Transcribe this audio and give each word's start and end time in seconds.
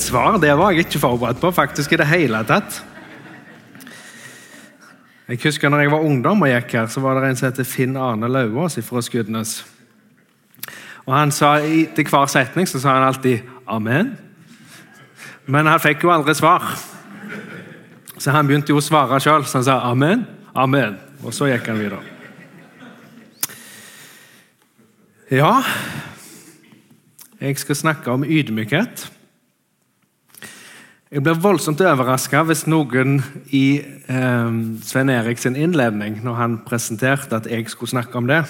et 0.00 0.06
svar. 0.08 0.38
Det 0.40 0.52
var 0.56 0.72
jeg 0.72 0.86
ikke 0.86 1.02
forberedt 1.02 1.40
på 1.40 1.50
faktisk 1.52 1.92
i 1.92 1.98
det 2.00 2.08
hele 2.08 2.40
tatt. 2.48 2.80
Jeg 5.28 5.38
husker 5.44 5.70
når 5.70 5.84
jeg 5.84 5.92
var 5.92 6.06
ungdom 6.06 6.42
og 6.42 6.50
gikk 6.50 6.72
her, 6.74 6.88
så 6.90 7.02
var 7.04 7.20
det 7.20 7.28
en 7.28 7.36
som 7.38 7.50
heter 7.50 7.68
Finn 7.68 7.98
Arne 8.00 8.28
Lauvås 8.28 8.80
fra 8.86 9.02
Skudenes. 9.04 9.60
Og 11.06 11.14
han 11.14 11.30
sa 11.30 11.58
Til 11.60 12.08
hver 12.08 12.26
setning 12.26 12.68
så 12.68 12.80
sa 12.80 12.94
han 12.94 13.06
alltid 13.06 13.40
'amen'. 13.66 14.16
Men 15.46 15.66
han 15.66 15.80
fikk 15.80 16.02
jo 16.02 16.10
aldri 16.10 16.34
svar. 16.34 16.62
Så 18.18 18.30
han 18.30 18.46
begynte 18.46 18.70
jo 18.70 18.76
å 18.76 18.80
svare 18.80 19.20
sjøl, 19.20 19.44
så 19.44 19.58
han 19.58 19.64
sa 19.64 19.80
'amen', 19.80 20.26
'amen'. 20.54 20.96
Og 21.24 21.34
så 21.34 21.46
gikk 21.46 21.66
han 21.66 21.78
videre. 21.78 22.02
Ja 25.30 25.62
Jeg 27.40 27.58
skal 27.58 27.76
snakke 27.76 28.10
om 28.10 28.24
ydmykhet. 28.24 29.19
Jeg 31.10 31.24
blir 31.26 31.40
voldsomt 31.42 31.80
overraska 31.82 32.44
hvis 32.46 32.68
noen 32.70 33.16
i 33.50 33.80
eh, 33.82 34.50
Svein 34.86 35.08
Erik 35.10 35.40
sin 35.42 35.56
innledning, 35.58 36.20
når 36.22 36.36
han 36.38 36.52
presenterte 36.62 37.34
at 37.34 37.48
jeg 37.50 37.66
skulle 37.72 37.90
snakke 37.90 38.14
om 38.14 38.28
det 38.28 38.44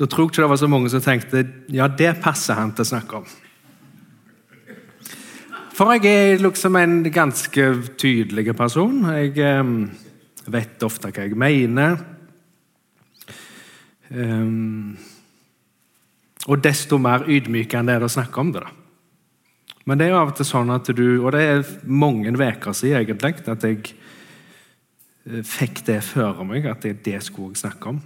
Da 0.00 0.08
tror 0.08 0.24
jeg 0.24 0.30
ikke 0.30 0.42
det 0.46 0.48
var 0.54 0.60
så 0.62 0.70
mange 0.72 0.88
som 0.88 1.02
tenkte 1.04 1.42
ja, 1.68 1.90
det 1.92 2.14
passer 2.24 2.56
han 2.56 2.72
til 2.72 2.86
å 2.86 2.88
snakke 2.88 3.20
om. 3.20 3.26
For 5.76 5.92
jeg 5.92 6.08
er 6.08 6.40
liksom 6.40 6.80
en 6.80 6.96
ganske 7.12 7.68
tydelig 8.00 8.56
person. 8.56 9.04
Jeg 9.18 9.36
eh, 9.36 9.74
vet 10.48 10.88
ofte 10.88 11.12
hva 11.12 11.28
jeg 11.28 11.36
mener. 11.36 12.00
Um, 14.08 14.96
og 16.46 16.64
desto 16.64 16.96
mer 16.96 17.28
ydmykende 17.28 17.92
er 17.92 18.00
det 18.00 18.08
å 18.08 18.16
snakke 18.16 18.40
om 18.40 18.56
det. 18.56 18.64
da. 18.64 18.85
Men 19.86 19.98
det 19.98 20.06
er 20.06 20.14
jo 20.14 20.18
av 20.18 20.32
og 20.32 20.38
til 20.38 20.48
sånn 20.48 20.72
at 20.74 20.88
du 20.98 21.04
Og 21.22 21.30
det 21.34 21.42
er 21.46 21.68
mange 21.86 22.32
uker 22.34 22.74
siden 22.74 23.04
egentlig 23.04 23.46
at 23.46 23.66
jeg 23.66 23.94
eh, 25.30 25.42
fikk 25.46 25.84
det 25.86 26.02
føre 26.04 26.46
meg, 26.46 26.66
at 26.66 26.82
det, 26.82 26.98
det 27.06 27.22
skulle 27.22 27.54
jeg 27.54 27.62
snakke 27.64 27.94
om. 27.94 28.00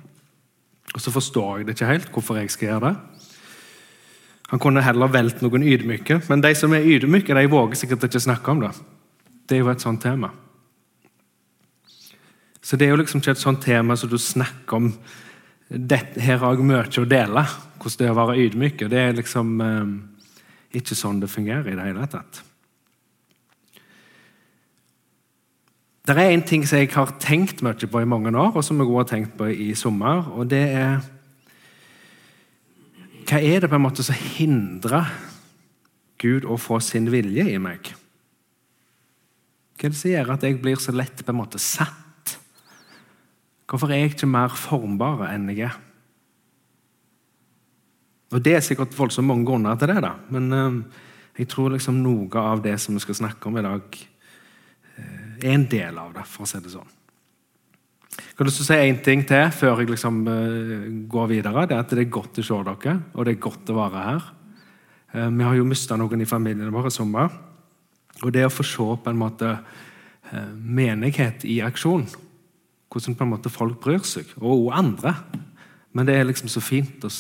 Og 0.95 1.01
så 1.01 1.13
forstår 1.15 1.59
jeg 1.59 1.67
det 1.67 1.77
ikke 1.79 1.93
helt 1.93 2.13
hvorfor 2.13 2.41
jeg 2.41 2.53
skal 2.53 2.69
gjøre 2.69 2.91
det. 2.91 2.95
Han 4.51 4.59
kunne 4.59 4.83
heller 4.83 5.13
valgt 5.13 5.45
noen 5.45 5.63
ydmyke, 5.63 6.19
men 6.27 6.43
de 6.43 6.51
som 6.59 6.73
er 6.75 6.87
ydmyke, 6.87 7.35
de 7.39 7.51
våger 7.51 7.79
sikkert 7.79 8.09
ikke 8.09 8.23
snakke 8.25 8.51
om 8.51 8.65
det. 8.65 8.73
Det 9.47 9.57
er 9.57 9.63
jo 9.63 9.71
et 9.71 9.85
sånt 9.85 10.03
tema. 10.03 10.33
Så 12.61 12.77
det 12.77 12.89
er 12.89 12.91
jo 12.91 12.99
liksom 12.99 13.23
ikke 13.23 13.37
et 13.37 13.43
sånt 13.43 13.63
tema 13.63 13.95
som 13.97 14.11
du 14.11 14.19
snakker 14.19 14.77
om 14.77 14.93
dette, 15.71 16.19
Her 16.19 16.41
har 16.43 16.57
jeg 16.57 16.67
mye 16.67 16.83
å 16.83 17.07
dele, 17.07 17.45
hvordan 17.79 17.99
det 17.99 18.07
er 18.09 18.11
å 18.11 18.19
være 18.19 18.39
ydmyk. 18.43 18.83
Det 18.91 18.99
er 18.99 19.15
liksom 19.15 19.61
eh, 19.63 19.93
ikke 20.77 20.97
sånn 20.97 21.21
det 21.23 21.31
fungerer 21.31 21.69
i 21.71 21.77
det 21.77 21.87
hele 21.89 22.07
tatt. 22.11 22.43
Det 26.07 26.17
er 26.17 26.33
en 26.33 26.43
ting 26.43 26.65
som 26.67 26.81
jeg 26.81 26.91
har 26.95 27.13
tenkt 27.23 27.61
mye 27.63 27.87
på 27.87 28.01
i 28.03 28.09
mange 28.09 28.33
år, 28.33 28.55
og 28.57 28.65
som 28.67 28.81
jeg 28.81 28.89
også 28.89 28.99
har 28.99 29.09
tenkt 29.11 29.35
på 29.39 29.51
i 29.53 29.75
sommer. 29.79 30.27
og 30.35 30.49
det 30.51 30.65
er 30.75 31.01
Hva 33.31 33.39
er 33.39 33.61
det 33.61 33.71
på 33.71 33.77
en 33.79 33.85
måte 33.85 34.03
som 34.03 34.15
hindrer 34.15 35.07
Gud 36.19 36.45
å 36.45 36.57
få 36.59 36.81
sin 36.83 37.07
vilje 37.13 37.47
i 37.47 37.59
meg? 37.63 37.93
Hva 39.79 39.87
er 39.87 39.93
det 39.93 40.01
som 40.01 40.11
gjør 40.11 40.33
at 40.35 40.43
jeg 40.43 40.59
blir 40.63 40.77
så 40.83 40.93
lett 40.93 41.23
på 41.25 41.31
en 41.31 41.39
måte 41.39 41.59
satt? 41.63 42.35
Hvorfor 43.71 43.93
er 43.93 44.03
jeg 44.03 44.17
ikke 44.17 44.27
mer 44.27 44.51
formbar 44.51 45.29
enn 45.31 45.47
jeg 45.53 45.69
er? 45.69 45.79
Og 48.31 48.43
Det 48.43 48.55
er 48.55 48.63
sikkert 48.63 48.95
voldsomt 48.95 49.27
mange 49.27 49.47
grunner 49.47 49.79
til 49.79 49.91
det, 49.91 49.99
da. 50.05 50.15
men 50.31 50.53
eh, 50.55 51.03
jeg 51.41 51.49
tror 51.51 51.75
liksom 51.75 51.99
noe 52.03 52.39
av 52.39 52.63
det 52.63 52.77
som 52.79 52.95
vi 52.95 53.03
skal 53.03 53.19
snakke 53.25 53.49
om 53.49 53.59
i 53.59 53.65
dag, 53.67 53.99
eh, 54.97 55.49
er 55.49 55.55
en 55.57 55.67
del 55.71 55.99
av 55.99 56.13
det, 56.15 56.27
for 56.31 56.47
å 56.47 56.51
si 56.51 56.61
det 56.63 56.71
sånn. 56.71 56.97
Jeg 58.21 58.37
har 58.39 58.47
lyst 58.47 58.61
til 58.61 58.67
å 58.67 58.69
si 58.69 58.91
én 58.91 59.01
ting 59.03 59.25
til 59.27 59.51
før 59.55 59.83
jeg 59.83 59.91
liksom 59.91 60.21
eh, 60.31 60.87
går 61.11 61.31
videre. 61.33 61.67
Det 61.67 61.75
er 61.75 61.83
at 61.83 61.95
det 61.97 62.05
er 62.05 62.15
godt 62.19 62.39
å 62.39 62.47
se 62.47 62.61
dere, 62.71 62.97
og 63.15 63.27
det 63.27 63.35
er 63.35 63.43
godt 63.49 63.73
å 63.73 63.79
være 63.81 64.07
her. 64.07 64.31
vi 65.11 65.45
har 65.45 65.55
jo 65.57 65.67
mista 65.67 65.97
noen 65.99 66.21
i 66.23 66.27
familien 66.31 66.71
vår 66.71 66.87
i 66.87 66.95
sommer. 66.95 67.31
Og 68.23 68.31
det 68.33 68.47
å 68.47 68.53
få 68.53 68.63
se 68.63 68.87
på 69.03 69.11
en 69.11 69.19
måte 69.19 69.57
menighet 70.55 71.43
i 71.45 71.59
aksjon, 71.67 72.07
hvordan 72.91 73.17
på 73.17 73.25
en 73.27 73.33
måte 73.33 73.51
folk 73.51 73.81
bryr 73.83 74.05
seg, 74.07 74.31
og 74.39 74.71
andre 74.71 75.17
Men 75.93 76.07
det 76.07 76.15
er 76.15 76.25
liksom 76.29 76.47
så 76.47 76.61
fint 76.63 77.03
å 77.03 77.11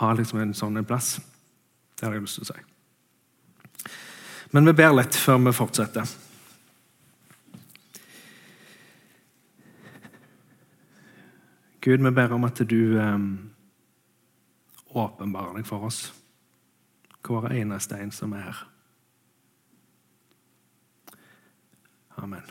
ha 0.00 0.12
liksom 0.14 0.40
en 0.42 0.54
sånn 0.56 0.84
plass. 0.86 1.16
Det 1.94 2.06
har 2.06 2.16
jeg 2.16 2.24
lyst 2.24 2.40
til 2.40 2.46
å 2.46 2.52
si. 2.52 3.90
Men 4.54 4.68
vi 4.68 4.74
ber 4.78 4.94
litt 4.94 5.16
før 5.18 5.40
vi 5.46 5.54
fortsetter. 5.54 6.10
Gud, 11.84 12.00
vi 12.00 12.10
ber 12.16 12.32
om 12.32 12.46
at 12.46 12.62
du 12.64 12.96
eh, 12.96 13.24
åpenbarer 14.94 15.58
deg 15.58 15.66
for 15.68 15.84
oss, 15.84 16.06
hver 17.24 17.52
eneste 17.52 17.98
en 18.00 18.12
som 18.14 18.32
er 18.36 18.46
her. 18.46 18.62
Amen. 22.22 22.46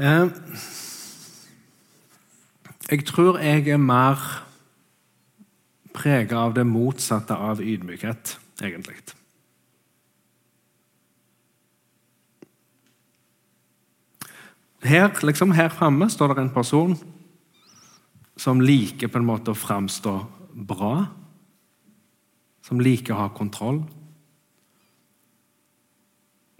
Uh, 0.00 0.30
jeg 2.90 3.04
tror 3.06 3.38
jeg 3.38 3.68
er 3.70 3.78
mer 3.78 4.18
prega 5.94 6.42
av 6.42 6.54
det 6.56 6.66
motsatte 6.66 7.34
av 7.34 7.62
ydmykhet, 7.62 8.34
egentlig. 8.62 8.98
Her, 14.80 15.12
liksom 15.22 15.52
her 15.52 15.68
framme 15.68 16.08
står 16.10 16.34
det 16.34 16.44
en 16.46 16.54
person 16.54 16.96
som 18.40 18.62
liker 18.64 19.10
på 19.12 19.20
en 19.20 19.28
måte 19.28 19.52
å 19.52 19.58
framstå 19.58 20.14
bra. 20.66 20.94
Som 22.64 22.80
liker 22.80 23.14
å 23.14 23.26
ha 23.26 23.30
kontroll. 23.36 23.82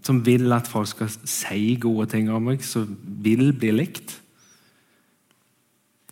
Som 0.05 0.21
vil 0.27 0.53
at 0.53 0.69
folk 0.69 0.91
skal 0.93 1.11
si 1.11 1.77
gode 1.81 2.11
ting 2.13 2.29
om 2.33 2.51
meg, 2.51 2.65
som 2.65 2.93
vil 3.25 3.55
bli 3.57 3.73
likt 3.73 4.20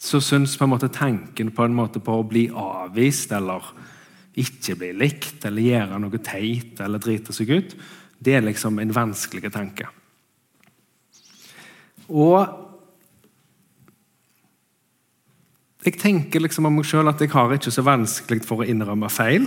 så 0.08 0.20
syns 0.24 0.56
på 0.58 0.66
en 0.66 0.72
måte 0.72 0.90
tanken 0.92 1.52
på 1.54 1.66
en 1.66 1.76
måte 1.76 2.00
på 2.04 2.18
å 2.18 2.26
bli 2.26 2.48
avvist 2.48 3.32
eller 3.36 3.64
ikke 4.38 4.76
bli 4.78 4.92
likt 4.96 5.44
eller 5.48 5.66
gjøre 5.66 6.00
noe 6.00 6.20
teit 6.24 6.80
eller 6.84 7.02
drite 7.02 7.34
seg 7.34 7.50
ut, 7.52 7.74
det 8.18 8.38
er 8.38 8.46
liksom 8.46 8.78
en 8.82 8.94
vanskelig 8.94 9.50
tanke. 9.54 9.88
Og 12.08 12.40
jeg 15.84 15.98
tenker 16.00 16.42
liksom 16.42 16.66
om 16.68 16.78
meg 16.78 16.88
sjøl 16.88 17.10
at 17.10 17.20
jeg 17.22 17.32
har 17.32 17.54
ikke 17.54 17.72
så 17.74 17.84
vanskelig 17.86 18.44
for 18.46 18.62
å 18.62 18.68
innrømme 18.68 19.10
feil. 19.12 19.46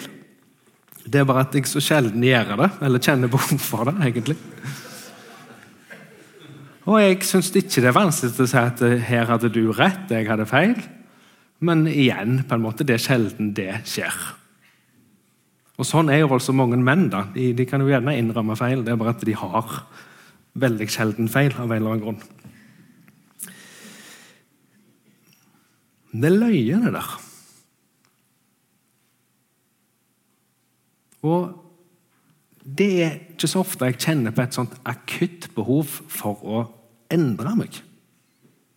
Det 1.02 1.22
er 1.22 1.28
bare 1.28 1.44
at 1.48 1.56
jeg 1.58 1.68
så 1.70 1.82
sjelden 1.84 2.24
gjør 2.24 2.56
det, 2.62 2.70
eller 2.86 3.04
kjenner 3.04 3.32
behov 3.32 3.60
for 3.62 3.90
det. 3.90 3.98
egentlig. 4.06 4.38
Og 6.92 6.98
jeg 7.00 7.22
syns 7.24 7.54
ikke 7.56 7.80
det 7.80 7.88
er 7.88 7.96
vanskelig 7.96 8.44
å 8.44 8.50
si 8.52 8.60
at 8.60 8.82
eh, 8.84 9.00
her 9.08 9.30
hadde 9.30 9.52
du 9.54 9.62
rett, 9.72 10.10
jeg 10.12 10.28
hadde 10.28 10.48
feil. 10.50 10.76
Men 11.64 11.86
igjen, 11.88 12.42
på 12.50 12.58
en 12.58 12.64
måte, 12.66 12.84
det 12.88 12.98
er 12.98 13.04
sjelden 13.04 13.54
det 13.56 13.70
skjer. 13.88 14.18
Og 15.80 15.88
Sånn 15.88 16.12
er 16.12 16.20
jo 16.24 16.34
altså 16.36 16.54
mange 16.58 16.80
menn. 16.82 17.08
da. 17.14 17.24
De, 17.32 17.52
de, 17.56 17.66
kan 17.70 17.82
jo 17.82 17.88
gjerne 17.90 18.18
innrømme 18.18 18.58
feil, 18.60 18.84
det 18.84 18.92
er 18.92 19.00
bare 19.00 19.16
at 19.16 19.24
de 19.26 19.38
har 19.38 19.72
veldig 20.62 20.88
sjelden 20.92 21.32
feil 21.32 21.56
av 21.56 21.70
en 21.70 21.78
eller 21.78 21.94
annen 21.94 22.04
grunn. 22.04 22.22
Det 26.12 26.28
er 26.28 26.36
løyene 26.36 26.92
der. 26.92 27.16
Og 31.24 31.56
det 32.62 32.92
er 33.06 33.18
ikke 33.32 33.48
så 33.48 33.64
ofte 33.64 33.88
jeg 33.88 34.02
kjenner 34.02 34.36
på 34.36 34.44
et 34.44 34.58
sånt 34.58 34.76
akutt 34.84 35.48
behov 35.56 36.02
for 36.12 36.44
å 36.44 36.62
endre 37.14 37.56
meg. 37.60 37.82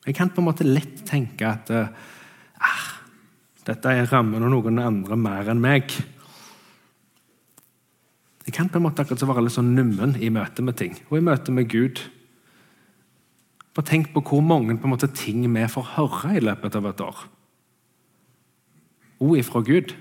Jeg 0.04 0.16
kan 0.19 0.31
på 0.32 0.42
en 0.42 0.48
måte 0.50 0.66
lett 0.66 1.00
tenke 1.08 1.48
at 1.48 1.70
uh, 1.72 1.86
dette 3.64 3.94
er 3.94 4.10
rammen 4.10 4.44
av 4.44 4.52
noen 4.52 4.82
andre 4.82 5.16
mer 5.16 5.48
enn 5.52 5.62
meg. 5.62 5.94
Jeg 8.44 8.52
kan 8.52 8.69
på 8.69 8.76
en 8.76 8.84
måte 8.84 9.04
akkurat 9.04 9.25
være 9.25 9.46
litt 9.46 9.56
sånn 9.56 9.72
nummen 9.76 10.19
i 10.20 10.28
møte 10.32 10.64
med 10.64 10.76
ting, 10.76 10.98
og 11.08 11.16
i 11.16 11.25
møte 11.25 11.54
med 11.54 11.70
Gud. 11.72 12.02
Bare 13.75 13.88
tenk 13.88 14.12
på 14.12 14.22
hvor 14.28 14.44
mange 14.44 14.76
på 14.76 14.87
en 14.87 14.92
måte, 14.92 15.08
ting 15.08 15.46
vi 15.48 15.69
får 15.70 15.94
høre 15.96 16.37
i 16.37 16.44
løpet 16.44 16.76
av 16.78 16.90
et 16.90 17.00
år. 17.02 17.25
Ord 19.25 19.38
ifra 19.40 19.64
Gud. 19.64 19.94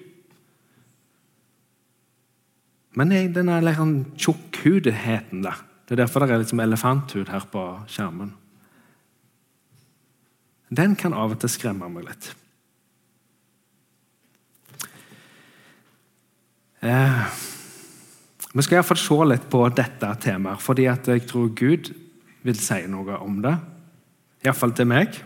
Men 3.00 3.14
denne 3.34 3.62
liksom 3.64 3.96
tjukkhudheten 4.20 5.48
da. 5.48 5.56
Det 5.84 5.96
er 5.96 6.06
derfor 6.06 6.24
det 6.24 6.32
er 6.32 6.44
liksom 6.44 6.62
elefanthud 6.64 7.30
her 7.30 7.46
på 7.52 7.64
skjermen. 7.92 8.32
Den 10.74 10.96
kan 10.96 11.14
av 11.14 11.36
og 11.36 11.42
til 11.42 11.52
skremme 11.52 11.90
meg 11.92 12.08
litt. 12.08 12.30
Eh, 16.84 17.20
vi 18.54 18.64
skal 18.64 18.80
iallfall 18.80 19.00
se 19.00 19.20
litt 19.30 19.46
på 19.52 19.62
dette 19.76 20.10
temaet, 20.24 20.64
fordi 20.64 20.88
jeg 20.88 21.28
tror 21.30 21.52
Gud 21.56 21.92
vil 22.44 22.60
si 22.60 22.82
noe 22.92 23.20
om 23.24 23.40
det. 23.44 23.54
Iallfall 24.44 24.76
til 24.76 24.90
meg. 24.92 25.20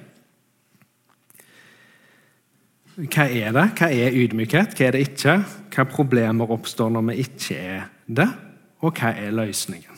Hva 2.98 3.28
er 3.30 3.54
det? 3.54 3.66
Hva 3.78 3.90
er 3.94 4.16
ydmykhet? 4.18 4.74
Hva 4.78 4.88
er 4.88 4.96
det 4.96 5.04
ikke? 5.06 5.38
Hva 5.74 5.86
problemer 5.90 6.54
oppstår 6.54 6.94
når 6.94 7.10
vi 7.12 7.18
ikke 7.26 7.58
er 7.58 7.86
det? 8.10 8.30
Og 8.82 8.94
hva 8.98 9.14
er 9.18 9.36
løsningen? 9.38 9.97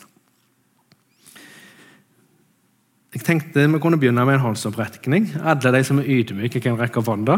Jeg 3.20 3.26
tenkte 3.26 3.66
Vi 3.68 3.78
kunne 3.78 3.98
begynne 4.00 4.24
med 4.24 4.38
en 4.38 4.46
håndsopprekning. 4.46 5.26
Alle 5.44 5.72
de 5.74 5.84
som 5.84 5.98
er 6.00 6.08
ydmyke, 6.08 6.60
kan 6.64 6.78
rekke 6.80 7.02
opp 7.02 7.10
hånda. 7.12 7.36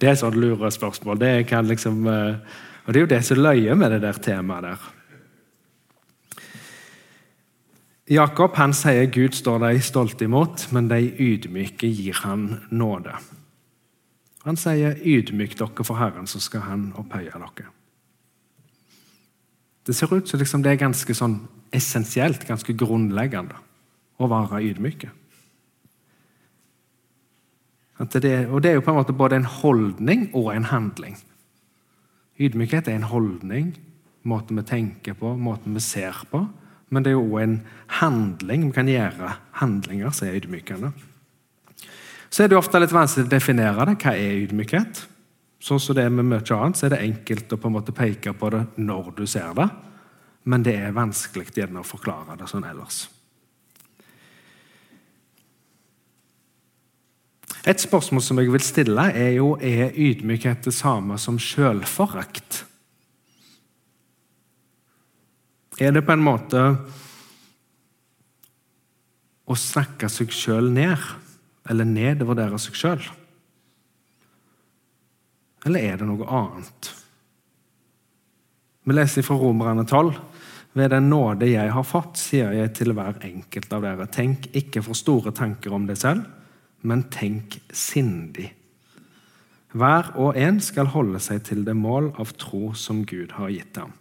Det 0.00 0.08
er 0.08 0.14
et 0.14 0.20
sånt 0.22 0.38
lurespørsmål. 0.40 1.18
Det 1.20 1.46
kan 1.50 1.68
liksom... 1.68 2.06
Uh, 2.06 2.40
og 2.86 2.94
Det 2.94 2.96
er 2.96 3.04
jo 3.04 3.10
det 3.10 3.24
som 3.24 3.42
løyer 3.42 3.74
med 3.74 3.90
det 3.92 4.00
der 4.00 4.12
temaet 4.12 4.64
der. 4.64 4.86
Jakob 8.08 8.56
han 8.56 8.72
sier 8.72 9.10
Gud 9.12 9.34
står 9.34 9.58
de 9.58 9.82
stolte 9.82 10.24
imot, 10.24 10.68
men 10.72 10.88
de 10.88 11.02
ydmyke 11.04 11.90
gir 11.90 12.16
han 12.22 12.62
nåde. 12.70 13.12
Han 14.46 14.56
sier 14.56 14.94
'ydmyk 14.94 15.58
dere 15.58 15.84
for 15.84 15.98
Herren, 15.98 16.26
så 16.26 16.40
skal 16.40 16.60
Han 16.60 16.92
opphøye 16.96 17.30
dere'. 17.34 17.68
Det 19.86 19.94
ser 19.94 20.16
ut 20.16 20.28
som 20.28 20.38
liksom 20.38 20.62
det 20.62 20.72
er 20.72 20.86
ganske 20.86 21.14
sånn 21.14 21.40
essensielt, 21.72 22.46
ganske 22.46 22.72
grunnleggende, 22.72 23.54
å 24.18 24.28
være 24.30 24.62
ydmyke. 24.70 25.10
Og 27.96 28.12
det 28.12 28.70
er 28.70 28.76
jo 28.76 28.84
på 28.84 28.92
en 28.92 28.98
måte 28.98 29.16
både 29.16 29.38
en 29.40 29.48
holdning 29.48 30.28
og 30.36 30.50
en 30.52 30.68
handling. 30.68 31.16
Ydmykhet 32.36 32.90
er 32.90 32.98
en 32.98 33.08
holdning, 33.08 33.72
måten 34.28 34.58
vi 34.60 34.66
tenker 34.68 35.16
på, 35.16 35.32
måten 35.40 35.76
vi 35.76 35.80
ser 35.80 36.18
på. 36.30 36.44
Men 36.92 37.02
det 37.02 37.10
er 37.10 37.16
jo 37.16 37.24
òg 37.24 37.40
en 37.42 37.56
handling. 37.98 38.68
Vi 38.68 38.76
kan 38.76 38.90
gjøre 38.90 39.32
handlinger 39.62 40.12
som 40.14 40.28
er 40.28 40.36
ydmykende. 40.38 40.92
Så 42.30 42.44
er 42.44 42.50
det 42.50 42.58
ofte 42.58 42.78
litt 42.82 42.94
vanskelig 42.94 43.26
å 43.26 43.32
definere 43.32 43.88
det. 43.88 43.96
Hva 44.02 44.12
er 44.12 44.44
ydmykhet? 44.44 45.02
Sånn 45.62 45.80
som 45.80 45.96
det 45.96 46.04
er 46.04 46.12
med 46.12 46.28
mye 46.28 46.58
annet, 46.58 46.78
så 46.78 46.86
er 46.86 46.94
det 46.94 47.02
enkelt 47.02 47.52
å 47.54 47.58
på 47.58 47.70
en 47.70 47.76
måte 47.78 47.96
peke 47.96 48.36
på 48.36 48.52
det 48.52 48.62
når 48.76 49.14
du 49.16 49.24
ser 49.26 49.56
det. 49.56 49.70
Men 50.46 50.62
det 50.62 50.76
er 50.78 50.94
vanskelig 50.94 51.48
å 51.80 51.86
forklare 51.86 52.36
det 52.38 52.50
sånn 52.50 52.68
ellers. 52.68 53.06
Et 57.66 57.82
spørsmål 57.82 58.22
som 58.22 58.38
jeg 58.38 58.52
vil 58.54 58.62
stille, 58.62 59.04
er 59.10 59.32
jo 59.40 59.56
er 59.58 59.90
ydmykhet 59.98 60.68
det 60.68 60.74
samme 60.74 61.18
som 61.18 61.38
selvforakt. 61.42 62.60
Er 65.82 65.90
det 65.92 66.04
på 66.06 66.14
en 66.14 66.22
måte 66.22 66.62
å 69.46 69.56
snakke 69.58 70.08
seg 70.10 70.30
sjøl 70.30 70.70
ned, 70.72 71.02
eller 71.66 71.90
nedvurdere 71.90 72.60
seg 72.62 72.78
sjøl? 72.78 73.02
Eller 75.66 75.90
er 75.90 75.98
det 75.98 76.06
noe 76.06 76.30
annet? 76.30 76.92
Vi 78.86 78.94
leser 78.94 79.26
fra 79.26 79.34
Romerne 79.42 79.82
12. 79.82 80.14
Ved 80.78 80.92
den 80.94 81.10
nåde 81.10 81.50
jeg 81.50 81.74
har 81.74 81.86
fått, 81.88 82.14
sier 82.20 82.54
jeg 82.54 82.76
til 82.78 82.94
hver 82.94 83.18
enkelt 83.26 83.72
av 83.74 83.82
dere, 83.82 84.06
tenk 84.06 84.52
ikke 84.54 84.84
for 84.86 84.94
store 84.94 85.34
tanker 85.34 85.74
om 85.74 85.90
det 85.90 85.98
selv 85.98 86.28
men 86.86 87.06
tenk 87.12 87.58
sindig. 87.74 88.52
Hver 89.76 90.12
og 90.16 90.38
en 90.38 90.60
skal 90.62 90.92
holde 90.94 91.20
seg 91.20 91.42
til 91.44 91.64
det 91.66 91.74
mål 91.76 92.12
av 92.20 92.32
tro 92.40 92.70
som 92.78 93.02
Gud 93.08 93.34
har 93.36 93.52
gitt 93.52 93.80
ham. 93.80 93.92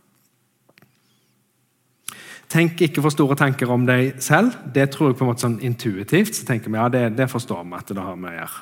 Tenk 2.52 2.80
ikke 2.86 3.02
for 3.02 3.12
store 3.12 3.36
tanker 3.36 3.72
om 3.74 3.88
deg 3.88 4.22
selv. 4.24 4.54
Det 4.74 4.88
tror 4.94 5.10
jeg 5.10 5.18
på 5.20 5.26
en 5.26 5.32
måte 5.32 5.44
sånn 5.44 5.58
intuitivt. 5.66 6.36
så 6.38 6.46
tenker 6.46 6.70
vi, 6.70 6.78
ja, 6.78 6.88
det, 6.94 7.18
det 7.18 7.28
forstår 7.32 7.66
vi 7.66 7.80
at 7.80 7.92
det 7.92 8.06
har 8.06 8.16
med 8.16 8.32
å 8.32 8.38
gjøre. 8.38 8.62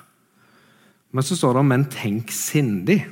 Men 1.14 1.24
så 1.24 1.36
står 1.38 1.54
det 1.54 1.66
'men 1.66 1.86
tenk 1.86 2.32
sindig'. 2.32 3.06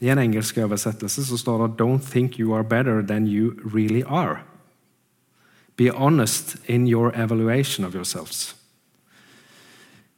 I 0.00 0.08
en 0.08 0.18
engelsk 0.18 0.58
oversettelse 0.58 1.24
så 1.24 1.38
står 1.38 1.66
det 1.66 1.76
'Don't 1.76 2.10
think 2.10 2.38
you 2.38 2.54
are 2.54 2.64
better 2.64 3.02
than 3.02 3.26
you 3.26 3.54
really 3.62 4.02
are'. 4.02 4.42
Be 5.76 5.90
honest 5.90 6.56
in 6.66 6.88
your 6.88 7.12
evaluation 7.14 7.84
of 7.84 7.94
yourselves. 7.94 8.57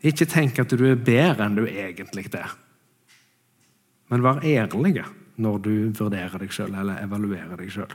Ikke 0.01 0.29
tenk 0.29 0.59
at 0.63 0.73
du 0.73 0.85
er 0.89 1.01
bedre 1.01 1.45
enn 1.45 1.59
du 1.59 1.67
egentlig 1.69 2.31
er. 2.33 2.55
Men 4.11 4.25
vær 4.25 4.41
ærlig 4.43 5.05
når 5.41 5.59
du 5.65 5.75
vurderer 5.97 6.41
deg 6.41 6.53
sjøl 6.53 6.73
eller 6.75 7.03
evaluerer 7.05 7.61
deg 7.61 7.73
sjøl. 7.73 7.93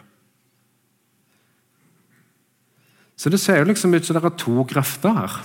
Så 3.15 3.31
det 3.31 3.39
ser 3.39 3.61
jo 3.61 3.67
liksom 3.69 3.95
ut 3.95 4.05
som 4.05 4.17
det 4.17 4.23
er 4.27 4.39
to 4.39 4.63
grøfter 4.67 5.15
her. 5.15 5.35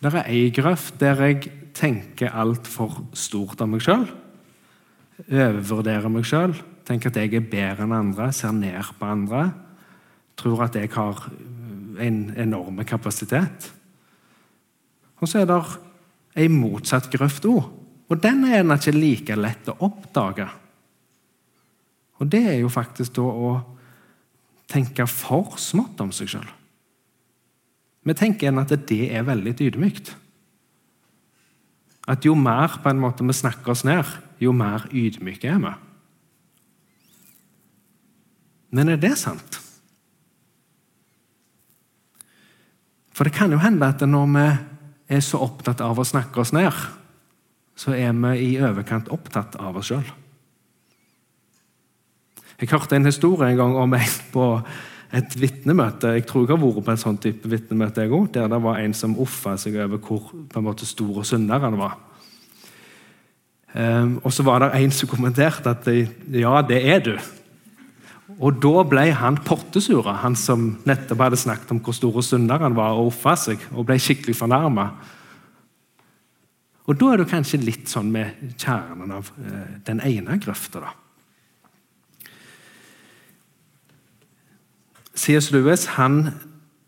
Det 0.00 0.12
er 0.12 0.28
ei 0.28 0.50
grøft 0.52 0.98
der 1.00 1.20
jeg 1.28 1.50
tenker 1.76 2.34
altfor 2.36 3.02
stort 3.16 3.62
om 3.64 3.74
meg 3.74 3.84
sjøl. 3.84 4.06
Overvurderer 5.28 6.10
meg 6.12 6.26
sjøl. 6.28 6.56
Tenker 6.84 7.12
at 7.12 7.20
jeg 7.20 7.32
er 7.38 7.46
bedre 7.48 7.86
enn 7.86 7.96
andre, 7.96 8.28
ser 8.36 8.52
ned 8.52 8.92
på 8.98 9.08
andre. 9.08 9.46
Tror 10.36 10.66
at 10.66 10.76
jeg 10.76 10.90
har 10.92 11.22
en 12.04 12.18
enorm 12.36 12.82
kapasitet. 12.84 13.70
Og 15.22 15.30
så 15.30 15.42
er 15.42 15.48
det 15.50 15.60
ei 16.38 16.48
motsatt 16.50 17.10
grøft 17.12 17.46
òg. 17.48 17.70
Og 18.10 18.20
den 18.20 18.44
er 18.44 18.58
gjerne 18.58 18.76
ikke 18.78 18.96
like 18.96 19.36
lett 19.38 19.70
å 19.72 19.78
oppdage. 19.86 20.48
Og 22.20 22.28
det 22.30 22.42
er 22.52 22.58
jo 22.60 22.72
faktisk 22.72 23.16
da 23.16 23.24
å 23.24 23.54
tenke 24.70 25.06
for 25.10 25.56
smått 25.60 26.00
om 26.04 26.12
seg 26.14 26.34
sjøl. 26.34 26.50
Vi 28.04 28.14
tenker 28.16 28.46
igjen 28.46 28.60
at 28.60 28.74
det 28.88 29.02
er 29.16 29.26
veldig 29.26 29.54
ydmykt. 29.64 30.12
At 32.10 32.26
jo 32.28 32.34
mer 32.36 32.76
på 32.82 32.92
en 32.92 33.00
måte 33.00 33.24
vi 33.24 33.36
snakker 33.36 33.72
oss 33.72 33.84
ned, 33.88 34.04
jo 34.42 34.52
mer 34.52 34.84
ydmyke 34.92 35.48
er 35.48 35.60
vi. 35.62 35.72
Men 38.74 38.90
er 38.92 39.00
det 39.00 39.14
sant? 39.16 39.60
For 43.14 43.24
det 43.24 43.36
kan 43.36 43.52
jo 43.54 43.62
hende 43.62 43.88
at 43.88 44.02
når 44.02 44.30
vi 44.34 44.46
er 45.08 45.20
så 45.24 45.40
opptatt 45.44 45.82
av 45.84 45.98
å 45.98 46.06
snakke 46.06 46.40
oss 46.40 46.54
ned, 46.56 46.72
så 47.76 47.94
er 47.96 48.12
vi 48.12 48.34
i 48.46 48.50
overkant 48.62 49.10
opptatt 49.12 49.58
av 49.60 49.76
oss 49.80 49.90
sjøl. 49.90 50.06
Jeg 52.60 52.70
hørte 52.70 52.96
en 52.96 53.08
historie 53.08 53.50
en 53.50 53.58
gang 53.58 53.76
om 53.76 53.96
en 53.96 54.18
på 54.32 54.48
et 55.14 55.36
vitnemøte. 55.38 56.14
Jeg 56.16 56.26
tror 56.26 56.46
jeg 56.46 56.54
har 56.54 56.62
vært 56.62 56.86
på 56.86 56.92
en 56.94 57.02
sånn 57.02 57.20
type 57.22 57.50
vitnemøte, 57.50 58.04
jeg 58.04 58.14
òg, 58.14 58.30
der 58.34 58.50
det 58.50 58.60
var 58.62 58.80
en 58.80 58.94
som 58.96 59.16
offa 59.22 59.56
seg 59.60 59.78
over 59.82 60.00
hvor 60.02 60.30
på 60.32 60.60
en 60.60 60.66
måte 60.66 60.86
store 60.88 61.26
synder 61.26 61.62
han 61.66 61.78
var. 61.78 61.98
Um, 63.74 64.20
og 64.22 64.30
så 64.30 64.44
var 64.46 64.62
det 64.62 64.70
en 64.78 64.92
som 64.94 65.10
kommenterte 65.10 65.72
at 65.72 65.88
ja, 65.90 66.60
det 66.62 66.78
er 66.94 67.02
du. 67.02 67.14
Og 68.40 68.56
da 68.62 68.84
ble 68.88 69.04
han 69.12 69.36
pottesur, 69.44 70.06
han 70.22 70.36
som 70.38 70.70
nettopp 70.88 71.26
hadde 71.26 71.40
snakket 71.40 71.74
om 71.74 71.82
hvor 71.84 71.96
store 71.96 72.22
synder 72.24 72.62
han 72.64 72.76
var, 72.76 72.96
og 72.96 73.12
offa 73.12 73.34
seg, 73.36 73.66
og 73.76 73.84
ble 73.88 73.98
skikkelig 74.00 74.36
fornærma. 74.38 74.88
Og 76.88 76.98
da 77.00 77.12
er 77.12 77.20
det 77.20 77.30
kanskje 77.30 77.60
litt 77.60 77.88
sånn 77.92 78.10
med 78.12 78.56
kjernen 78.60 79.12
av 79.16 79.30
eh, 79.40 79.76
den 79.84 80.00
ene 80.04 80.38
grøfta. 80.40 80.90
C.S. 85.14 85.52
Lewis 85.54 85.86
han 85.94 86.34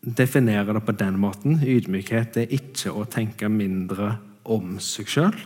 definerer 0.01 0.77
det 0.77 0.85
på 0.85 0.97
den 0.97 1.17
måten. 1.21 1.61
Ydmykhet 1.65 2.41
er 2.43 2.53
ikke 2.53 2.93
å 2.93 3.07
tenke 3.09 3.49
mindre 3.53 4.17
om 4.45 4.77
seg 4.83 5.09
sjøl, 5.11 5.37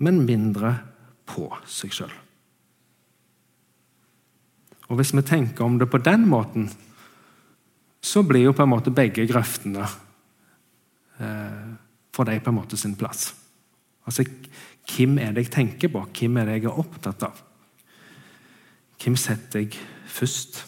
men 0.00 0.24
mindre 0.28 0.76
på 1.28 1.48
seg 1.68 1.94
sjøl. 1.96 2.12
Og 4.88 4.96
Hvis 4.96 5.14
vi 5.14 5.22
tenker 5.22 5.64
om 5.64 5.78
det 5.78 5.90
på 5.90 5.98
den 5.98 6.28
måten, 6.28 6.68
så 8.00 8.22
blir 8.22 8.46
jo 8.46 8.52
på 8.54 8.62
en 8.62 8.70
måte 8.70 8.94
begge 8.94 9.26
grøftene 9.26 9.86
eh, 11.18 11.74
Får 12.16 12.24
de 12.24 12.38
på 12.40 12.48
en 12.48 12.56
måte 12.56 12.76
sin 12.80 12.94
plass. 12.96 13.34
Altså, 14.06 14.24
Hvem 14.86 15.18
er 15.18 15.34
det 15.34 15.46
jeg 15.46 15.52
tenker 15.52 15.90
på? 15.92 16.04
Hvem 16.14 16.36
er 16.38 16.46
det 16.46 16.54
jeg 16.60 16.70
er 16.70 16.78
opptatt 16.80 17.26
av? 17.26 17.42
Hvem 19.02 19.16
setter 19.20 19.64
jeg 19.64 19.76
først? 20.08 20.62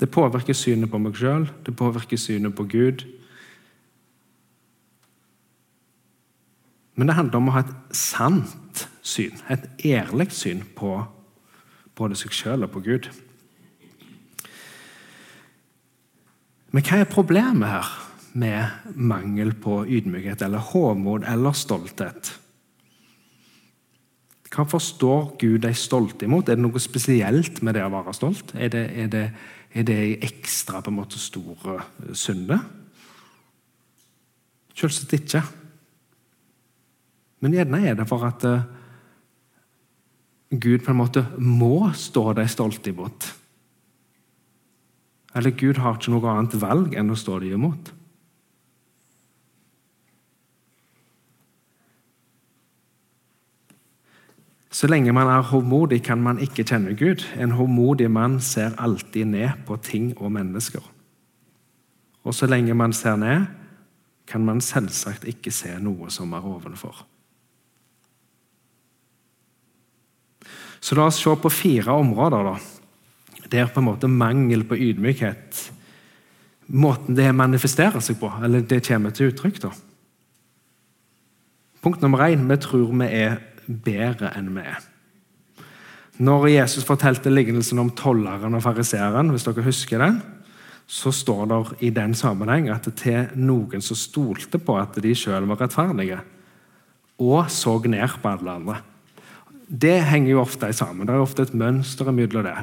Det 0.00 0.10
påvirker 0.10 0.56
synet 0.56 0.90
på 0.90 0.98
meg 0.98 1.18
sjøl, 1.18 1.46
det 1.66 1.76
påvirker 1.76 2.18
synet 2.18 2.54
på 2.56 2.66
Gud. 2.70 3.04
Men 6.94 7.10
det 7.10 7.16
handler 7.18 7.40
om 7.40 7.50
å 7.50 7.56
ha 7.56 7.64
et 7.64 7.74
sant 7.96 8.86
syn, 9.02 9.34
et 9.50 9.66
ærlig 9.84 10.30
syn 10.32 10.62
på 10.76 10.96
både 11.98 12.18
seg 12.18 12.34
sjøl 12.34 12.66
og 12.66 12.72
på 12.74 12.84
Gud. 12.86 13.10
Men 16.74 16.82
hva 16.82 17.02
er 17.02 17.10
problemet 17.10 17.70
her 17.70 17.92
med 18.34 18.94
mangel 18.94 19.52
på 19.54 19.84
ydmykhet 19.86 20.42
eller 20.42 20.62
hovmod 20.72 21.26
eller 21.30 21.54
stolthet. 21.54 22.32
Hva 24.54 24.66
forstår 24.70 25.34
Gud 25.38 25.62
deg 25.62 25.76
stolt 25.78 26.22
imot? 26.26 26.50
Er 26.50 26.58
det 26.58 26.64
noe 26.64 26.82
spesielt 26.82 27.60
med 27.62 27.78
det 27.78 27.84
å 27.86 27.92
være 27.94 28.14
stolt? 28.14 28.54
Er 28.58 28.72
det, 28.74 28.84
er 28.90 29.10
det, 29.10 29.24
er 29.74 29.86
det 29.86 29.98
ekstra 30.26 30.82
på 30.82 30.90
en 30.90 30.98
måte 30.98 31.22
store 31.22 31.78
synder? 32.14 32.62
Selvsagt 34.74 35.14
ikke. 35.18 35.42
Men 37.44 37.52
gjerne 37.52 37.82
er 37.84 37.96
det 37.98 38.06
for 38.08 38.24
at 38.24 38.44
uh, 38.48 38.64
Gud 40.48 40.80
på 40.80 40.94
en 40.94 41.00
måte 41.02 41.26
må 41.36 41.90
stå 41.92 42.30
deg 42.38 42.48
stolt 42.48 42.86
imot. 42.88 43.26
Eller 45.36 45.52
Gud 45.52 45.82
har 45.82 45.98
ikke 45.98 46.14
noe 46.14 46.30
annet 46.30 46.56
valg 46.62 46.96
enn 46.96 47.12
å 47.12 47.18
stå 47.18 47.36
deg 47.42 47.52
imot. 47.58 47.92
Så 54.74 54.88
lenge 54.90 55.12
man 55.14 55.28
er 55.30 55.44
hovmodig, 55.52 56.00
kan 56.02 56.22
man 56.22 56.40
ikke 56.42 56.64
kjenne 56.66 56.96
Gud. 56.98 57.22
En 57.38 57.54
hovmodig 57.54 58.08
mann 58.10 58.40
ser 58.42 58.74
alltid 58.80 59.30
ned 59.36 59.66
på 59.68 59.76
ting 59.84 60.14
og 60.16 60.32
mennesker. 60.34 60.82
Og 62.24 62.34
så 62.34 62.48
lenge 62.48 62.74
man 62.74 62.96
ser 62.96 63.20
ned, 63.20 63.44
kan 64.26 64.42
man 64.42 64.64
selvsagt 64.64 65.28
ikke 65.28 65.52
se 65.52 65.76
noe 65.78 66.08
som 66.10 66.32
er 66.32 66.46
ovenfor. 66.48 67.04
Så 70.84 70.96
la 70.98 71.08
oss 71.08 71.22
se 71.22 71.32
på 71.40 71.52
fire 71.52 71.96
områder 71.96 72.44
da, 72.44 72.58
der 73.48 73.70
på 73.72 73.80
en 73.80 73.88
måte 73.88 74.10
mangel 74.10 74.66
på 74.68 74.76
ydmykhet 74.76 75.70
Måten 76.72 77.12
det 77.12 77.26
manifesterer 77.36 78.00
seg 78.00 78.16
på, 78.16 78.30
eller 78.40 78.62
det 78.64 78.78
kommer 78.86 79.12
til 79.12 79.28
uttrykk. 79.28 79.58
da. 79.66 79.70
Punkt 81.84 82.00
nummer 82.00 82.22
én 82.24 82.46
vi 82.48 82.56
tror 82.56 82.88
vi 82.88 83.04
er 83.04 83.34
bedre 83.66 84.30
enn 84.32 84.48
vi 84.54 84.64
er. 84.64 84.78
Når 86.24 86.48
Jesus 86.48 86.86
fortalte 86.88 87.28
lignelsen 87.28 87.78
om 87.82 87.90
tolleren 87.90 88.56
og 88.56 88.62
fariseeren, 88.64 89.28
hvis 89.28 89.44
dere 89.44 89.66
husker 89.66 90.00
den, 90.00 90.22
så 90.86 91.12
står 91.12 91.46
det 91.52 91.60
i 91.84 91.90
den 91.90 92.14
sammenheng 92.14 92.70
at 92.72 92.88
det 92.88 92.94
til 93.02 93.28
noen 93.36 93.82
som 93.82 93.98
stolte 93.98 94.60
på 94.60 94.78
at 94.80 94.96
de 95.02 95.12
sjøl 95.16 95.44
var 95.50 95.60
rettferdige, 95.60 96.20
og 97.20 97.50
så 97.50 97.76
ned 97.84 98.20
på 98.22 98.32
alle 98.32 98.56
andre. 98.56 98.80
Det 99.74 99.96
henger 100.06 100.30
jo 100.30 100.42
ofte 100.44 100.70
sammen. 100.76 101.06
Det 101.08 101.14
er 101.14 101.24
ofte 101.24 101.46
et 101.48 101.56
mønster 101.56 102.10
mellom 102.14 102.46
det. 102.46 102.58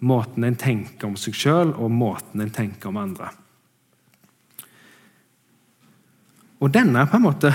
Måten 0.00 0.46
en 0.46 0.56
tenker 0.56 1.10
om 1.10 1.16
seg 1.20 1.36
sjøl, 1.36 1.74
og 1.76 1.92
måten 1.92 2.40
en 2.40 2.52
tenker 2.54 2.88
om 2.88 3.00
andre. 3.00 3.28
Og 6.60 6.72
denne 6.72 7.04
på 7.08 7.18
en 7.18 7.26
måte 7.26 7.52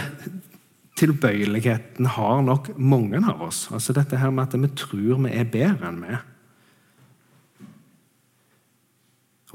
tilbøyeligheten 1.00 2.08
har 2.16 2.46
nok 2.46 2.72
mange 2.78 3.20
av 3.26 3.42
oss. 3.48 3.66
Altså 3.74 3.94
dette 3.96 4.20
her 4.22 4.32
med 4.34 4.48
at 4.48 4.58
vi 4.62 4.72
tror 4.78 5.22
vi 5.26 5.34
er 5.34 5.50
bedre 5.50 5.90
enn 5.90 6.02
vi 6.04 6.14
er. 6.16 6.24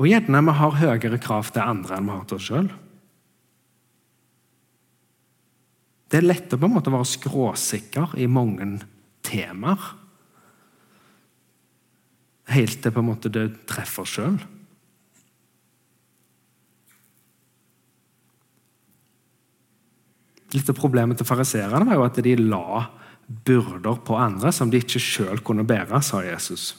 Og 0.00 0.06
gjerne 0.08 0.44
vi 0.46 0.54
har 0.56 0.78
høyere 0.80 1.18
krav 1.22 1.50
til 1.52 1.64
andre 1.64 1.98
enn 1.98 2.08
vi 2.08 2.16
har 2.16 2.28
til 2.28 2.40
oss 2.40 2.50
sjøl. 2.50 2.70
Det 6.10 6.18
er 6.18 6.26
lett 6.26 6.54
å 6.54 6.58
på 6.58 6.66
en 6.66 6.74
måte 6.74 6.90
være 6.90 7.06
skråsikker 7.06 8.16
i 8.18 8.26
mange 8.26 8.66
temaer. 9.26 9.90
Helt 12.50 12.80
til 12.82 12.94
på 12.94 13.02
en 13.02 13.10
måte 13.10 13.30
det 13.32 13.46
treffer 13.70 14.08
sjøl. 14.08 14.40
Litt 20.50 20.70
av 20.70 20.78
Problemet 20.78 21.20
til 21.20 21.28
fariseerne 21.28 21.86
var 21.86 21.98
jo 21.98 22.06
at 22.08 22.18
de 22.26 22.34
la 22.40 22.88
byrder 23.30 24.00
på 24.02 24.16
andre 24.18 24.50
som 24.54 24.70
de 24.70 24.80
ikke 24.82 25.02
sjøl 25.02 25.42
kunne 25.46 25.62
bære, 25.66 26.00
sa 26.02 26.24
Jesus. 26.26 26.72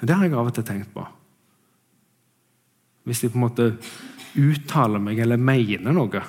Det 0.00 0.14
har 0.14 0.24
jeg 0.24 0.36
av 0.38 0.48
og 0.48 0.54
til 0.56 0.64
tenkt 0.64 0.94
på. 0.94 1.04
Hvis 3.08 3.20
de 3.24 3.30
på 3.32 3.36
en 3.36 3.44
måte 3.44 3.68
uttaler 4.38 5.02
meg 5.02 5.20
eller 5.20 5.40
mener 5.40 5.92
noe, 5.96 6.22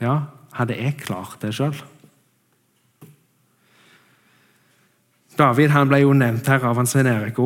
ja, 0.00 0.16
hadde 0.56 0.78
jeg 0.78 0.96
klart 1.02 1.40
det 1.44 1.52
sjøl? 1.56 1.76
David 5.36 5.72
han 5.74 5.88
ble 5.90 6.00
jo 6.00 6.14
nevnt 6.16 6.48
her 6.48 6.64
av 6.64 6.78
Svein 6.88 7.08
Erik 7.10 7.38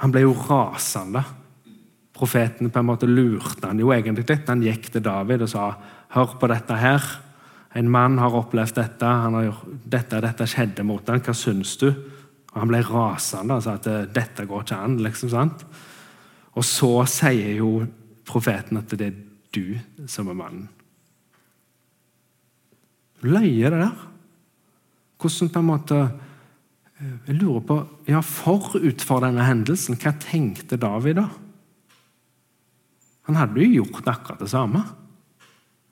Han 0.00 0.12
ble 0.12 0.24
jo 0.24 0.32
rasende. 0.48 1.22
Profeten 2.14 2.70
på 2.70 2.78
en 2.78 2.86
måte 2.86 3.06
lurte 3.06 3.66
han 3.66 3.78
jo 3.78 3.92
egentlig 3.92 4.26
litt. 4.28 4.48
Han 4.48 4.62
gikk 4.62 4.90
til 4.92 5.04
David 5.04 5.44
og 5.44 5.50
sa 5.52 5.74
Hør 6.14 6.36
på 6.38 6.46
dette 6.46 6.76
her. 6.78 7.02
En 7.74 7.90
mann 7.90 8.20
har 8.22 8.36
opplevd 8.38 8.76
dette. 8.78 9.04
Han 9.04 9.34
har 9.34 9.48
gjort, 9.48 9.64
dette 9.96 10.20
dette 10.22 10.46
skjedde 10.46 10.84
mot 10.86 11.08
ham. 11.10 11.20
Hva 11.20 11.34
syns 11.34 11.74
du? 11.80 11.88
Og 12.54 12.60
Han 12.60 12.70
ble 12.70 12.84
rasende 12.86 13.58
og 13.58 13.64
sa 13.64 13.74
at 13.80 13.88
dette 14.14 14.46
går 14.46 14.62
ikke 14.62 14.78
an. 14.78 15.00
liksom 15.02 15.32
sant? 15.32 15.64
Og 16.54 16.64
så 16.64 16.92
sier 17.10 17.56
jo 17.58 17.82
profeten 18.24 18.78
at 18.78 18.94
det 18.94 19.10
er 19.10 19.18
du 19.54 20.06
som 20.06 20.30
er 20.30 20.38
mannen. 20.38 20.68
Løye, 23.24 23.70
det 23.70 23.80
der. 23.80 24.06
Hvordan 25.18 25.50
på 25.50 25.58
en 25.58 25.66
måte 25.66 25.98
eh, 25.98 26.14
Jeg 27.04 27.36
lurer 27.36 27.64
på 27.66 27.78
ja, 28.08 28.20
Forut 28.24 29.04
for 29.04 29.24
denne 29.24 29.44
hendelsen, 29.44 29.98
hva 30.00 30.14
tenkte 30.22 30.78
David 30.80 31.18
da? 31.20 31.28
Han 33.28 33.38
hadde 33.40 33.60
jo 33.60 33.82
gjort 33.82 34.08
akkurat 34.08 34.42
det 34.44 34.50
samme. 34.52 34.82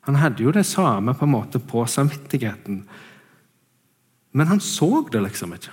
Han 0.08 0.18
hadde 0.20 0.44
jo 0.44 0.52
det 0.52 0.64
samme 0.68 1.14
på 1.16 1.24
en 1.24 1.32
måte 1.32 1.60
på 1.60 1.84
samvittigheten. 1.88 2.82
Men 4.32 4.50
han 4.50 4.60
så 4.60 5.04
det 5.12 5.22
liksom 5.24 5.54
ikke. 5.56 5.72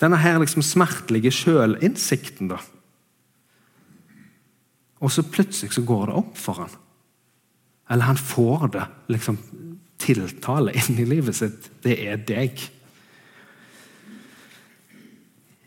Denne 0.00 0.20
her 0.20 0.38
liksom 0.40 0.64
smertelige 0.64 1.32
sjølinnsikten, 1.32 2.50
da. 2.52 2.60
Og 5.00 5.12
så 5.12 5.24
plutselig 5.24 5.76
så 5.76 5.84
går 5.84 6.08
det 6.08 6.18
opp 6.20 6.36
for 6.40 6.64
han. 6.64 6.72
Eller 7.90 8.08
han 8.08 8.20
får 8.20 8.68
det 8.76 8.86
liksom 9.12 9.38
tiltale 10.00 10.74
inn 10.76 11.00
i 11.00 11.08
livet 11.08 11.36
sitt. 11.36 11.70
Det 11.84 11.96
er 12.04 12.20
deg. 12.28 12.60
Eh, 12.60 12.72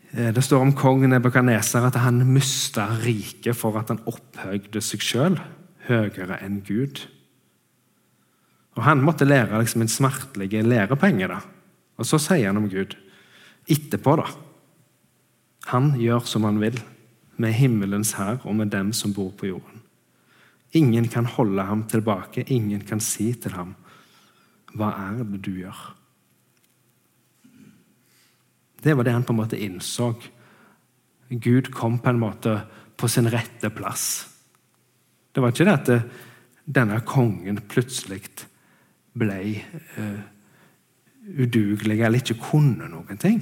det 0.09 0.41
står 0.41 0.63
om 0.63 0.73
kongen 0.73 1.11
Nebukadneser 1.13 1.85
at 1.85 1.99
han 2.01 2.23
mista 2.33 2.87
riket 3.03 3.57
for 3.57 3.77
at 3.77 3.91
han 3.93 4.01
opphøyde 4.09 4.81
seg 4.81 5.03
sjøl 5.05 5.37
høyere 5.89 6.39
enn 6.45 6.61
Gud. 6.65 7.03
Og 8.77 8.85
Han 8.85 9.03
måtte 9.03 9.27
lære 9.27 9.59
liksom 9.59 9.81
en 9.83 9.91
smertelig 9.91 10.63
lærepenge. 10.63 11.27
da. 11.27 11.41
Og 11.97 12.05
så 12.05 12.17
sier 12.17 12.47
han 12.47 12.57
om 12.57 12.69
Gud 12.69 12.95
etterpå, 13.67 14.15
da. 14.15 14.25
Han 15.67 15.93
gjør 15.99 16.25
som 16.25 16.43
han 16.43 16.59
vil, 16.59 16.79
med 17.37 17.53
himmelens 17.53 18.13
hær 18.13 18.39
og 18.45 18.55
med 18.55 18.71
dem 18.71 18.93
som 18.93 19.13
bor 19.13 19.31
på 19.31 19.47
jorden. 19.47 19.81
Ingen 20.73 21.07
kan 21.07 21.25
holde 21.25 21.63
ham 21.63 21.83
tilbake, 21.83 22.43
ingen 22.47 22.81
kan 22.81 22.99
si 22.99 23.33
til 23.33 23.51
ham, 23.51 23.75
'Hva 24.73 24.89
er 25.09 25.23
det 25.23 25.41
du 25.41 25.51
gjør?' 25.51 25.98
Det 28.83 28.95
var 28.95 29.03
det 29.03 29.13
han 29.13 29.25
på 29.27 29.33
en 29.33 29.41
måte 29.41 29.59
innså. 29.59 30.13
Gud 31.29 31.71
kom 31.73 31.99
på 31.99 32.09
en 32.09 32.21
måte 32.21 32.55
på 32.97 33.07
sin 33.07 33.29
rette 33.29 33.69
plass. 33.69 34.27
Det 35.31 35.41
var 35.41 35.53
ikke 35.53 35.67
det 35.67 35.77
at 35.77 36.09
denne 36.69 36.99
kongen 37.05 37.61
plutselig 37.69 38.23
ble 39.17 39.39
uh, 39.97 40.19
udugelig 41.39 41.99
eller 42.01 42.21
ikke 42.21 42.39
kunne 42.49 42.89
noen 42.89 43.19
ting. 43.21 43.41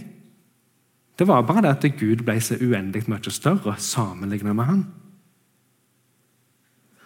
Det 1.18 1.26
var 1.28 1.46
bare 1.48 1.64
det 1.66 1.74
at 1.74 2.00
Gud 2.00 2.22
ble 2.26 2.38
så 2.42 2.58
uendelig 2.62 3.08
mye 3.10 3.34
større 3.34 3.76
sammenlignet 3.82 4.56
med 4.56 4.70
han. 4.70 4.86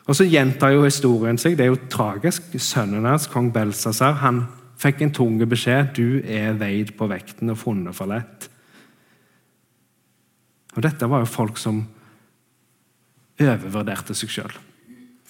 Og 0.09 0.15
Så 0.15 0.25
gjentar 0.27 0.73
jo 0.73 0.83
historien 0.83 1.37
seg. 1.37 1.55
Det 1.57 1.65
er 1.65 1.71
jo 1.71 1.87
tragisk. 1.89 2.49
Sønnen 2.59 3.05
hans, 3.05 3.29
kong 3.31 3.51
Belsazar, 3.53 4.17
han 4.19 4.41
fikk 4.81 5.03
en 5.05 5.13
tung 5.13 5.37
beskjed. 5.45 5.93
Du 5.97 6.21
er 6.25 6.57
veid 6.59 6.95
på 6.97 7.07
vekten 7.11 7.53
og 7.53 7.59
funnet 7.61 7.97
for 7.97 8.09
lett. 8.11 8.47
Og 10.75 10.83
Dette 10.85 11.09
var 11.09 11.23
jo 11.23 11.29
folk 11.29 11.59
som 11.59 11.83
overvurderte 13.41 14.15
seg 14.17 14.31
sjøl. 14.31 14.53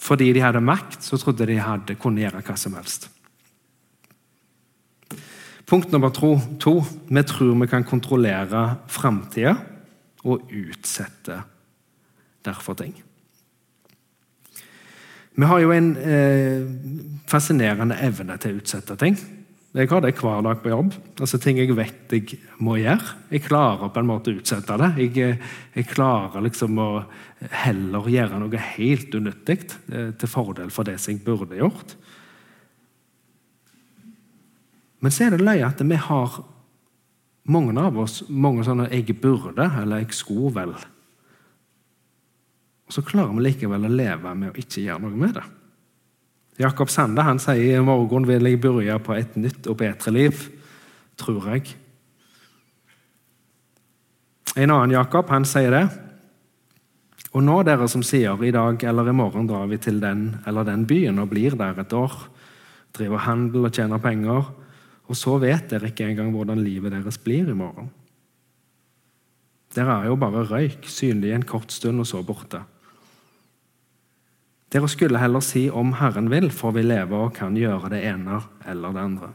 Fordi 0.01 0.31
de 0.34 0.43
hadde 0.43 0.63
makt, 0.65 1.01
så 1.05 1.17
trodde 1.22 1.48
de 1.50 1.60
hadde 1.62 1.98
kunne 2.01 2.24
gjøre 2.24 2.41
hva 2.46 2.55
som 2.58 2.77
helst. 2.77 3.10
Punkt 5.70 5.93
nummer 5.93 6.12
to, 6.12 6.34
to 6.60 6.81
vi 7.08 7.24
tror 7.24 7.53
vi 7.62 7.67
kan 7.72 7.86
kontrollere 7.88 8.63
framtida 8.91 9.53
og 10.27 10.50
utsette 10.51 11.38
derfor 12.46 12.75
ting. 12.75 12.91
Vi 15.31 15.48
har 15.48 15.62
jo 15.63 15.72
en 15.72 15.93
eh, 15.96 16.65
fascinerende 17.29 17.96
evne 18.03 18.36
til 18.41 18.58
å 18.58 18.60
utsette 18.60 18.98
ting. 19.00 19.15
Jeg 19.72 19.88
har 19.88 20.01
det 20.04 20.18
hver 20.20 20.42
dag 20.44 20.58
på 20.60 20.72
jobb. 20.72 20.96
Altså 21.24 21.38
Ting 21.40 21.62
jeg 21.62 21.72
vet 21.78 22.12
jeg 22.12 22.40
må 22.60 22.75
gjøre. 22.75 23.13
Jeg 23.32 23.46
klarer 23.46 23.92
på 23.94 24.01
en 24.01 24.10
måte 24.10 24.34
å 24.34 24.40
utsette 24.42 24.75
det. 24.82 24.90
Jeg, 25.00 25.38
jeg 25.78 25.88
klarer 25.88 26.44
liksom 26.44 26.75
å 26.84 26.88
heller 27.63 28.10
gjøre 28.12 28.42
noe 28.42 28.63
helt 28.75 29.16
unyttig 29.16 29.62
eh, 29.94 30.10
til 30.12 30.32
fordel 30.32 30.74
for 30.75 30.88
det 30.88 30.98
som 31.00 31.13
jeg 31.13 31.24
burde 31.24 31.62
gjort. 31.62 31.96
Men 35.01 35.16
så 35.16 35.30
er 35.30 35.38
det 35.38 35.48
løye 35.48 35.70
at 35.70 35.80
vi 35.80 36.01
har 36.04 36.42
mange 37.51 37.74
av 37.80 37.96
oss 37.98 38.22
mange 38.30 38.68
sånne 38.68 38.90
'jeg 38.92 39.22
burde' 39.22 39.82
eller 39.82 40.04
'jeg 40.04 40.13
skulle 40.13 40.54
vel'. 40.54 40.86
Og 42.86 42.92
så 42.92 43.01
klarer 43.01 43.34
vi 43.34 43.48
likevel 43.48 43.86
å 43.86 43.96
leve 43.96 44.36
med 44.36 44.51
å 44.51 44.60
ikke 44.60 44.84
gjøre 44.84 45.01
noe 45.01 45.16
med 45.16 45.34
det. 45.34 45.44
Jakob 46.62 46.91
Sande 46.94 47.24
han 47.25 47.39
sier 47.41 47.80
i 47.80 47.86
morgen 47.86 48.27
vil 48.30 48.46
jeg 48.46 48.60
begynne 48.62 49.00
på 49.01 49.15
et 49.18 49.38
nytt 49.39 49.68
og 49.72 49.80
bedre 49.80 50.13
liv, 50.13 50.44
tror 51.18 51.48
jeg. 51.56 51.74
En 54.60 54.70
annen 54.70 54.94
Jakob 54.94 55.32
han 55.32 55.48
sier 55.48 55.74
det. 55.74 55.86
Og 57.32 57.46
nå, 57.48 57.62
dere 57.63 57.88
som 57.89 58.03
sier 58.03 58.41
i 58.44 58.51
dag 58.51 58.84
eller 58.84 59.08
i 59.08 59.15
morgen 59.15 59.48
drar 59.48 59.70
vi 59.72 59.80
til 59.82 60.01
den 60.03 60.25
eller 60.46 60.68
den 60.68 60.84
byen 60.88 61.22
og 61.24 61.32
blir 61.32 61.56
der 61.58 61.80
et 61.80 61.96
år, 61.96 62.18
driver 62.91 63.24
handel 63.24 63.70
og 63.70 63.74
tjener 63.74 64.03
penger, 64.03 64.51
og 65.08 65.18
så 65.18 65.38
vet 65.39 65.72
dere 65.72 65.89
ikke 65.91 66.10
engang 66.10 66.34
hvordan 66.36 66.60
livet 66.63 66.91
deres 66.91 67.18
blir 67.24 67.48
i 67.48 67.56
morgen. 67.56 67.88
Dere 69.72 70.01
er 70.01 70.12
jo 70.12 70.20
bare 70.20 70.44
røyk, 70.50 70.84
synlig 70.91 71.32
en 71.32 71.48
kort 71.48 71.72
stund 71.72 72.03
og 72.03 72.10
så 72.10 72.20
borte. 72.27 72.60
Dere 74.72 74.88
skulle 74.88 75.20
heller 75.20 75.44
si 75.44 75.66
om 75.68 75.92
Herren 76.00 76.30
vil, 76.32 76.48
for 76.56 76.72
vi 76.72 76.86
lever 76.86 77.28
og 77.28 77.36
kan 77.36 77.58
gjøre 77.60 77.92
det 77.92 78.06
ene 78.08 78.40
eller 78.72 78.96
det 78.96 79.04
andre. 79.04 79.32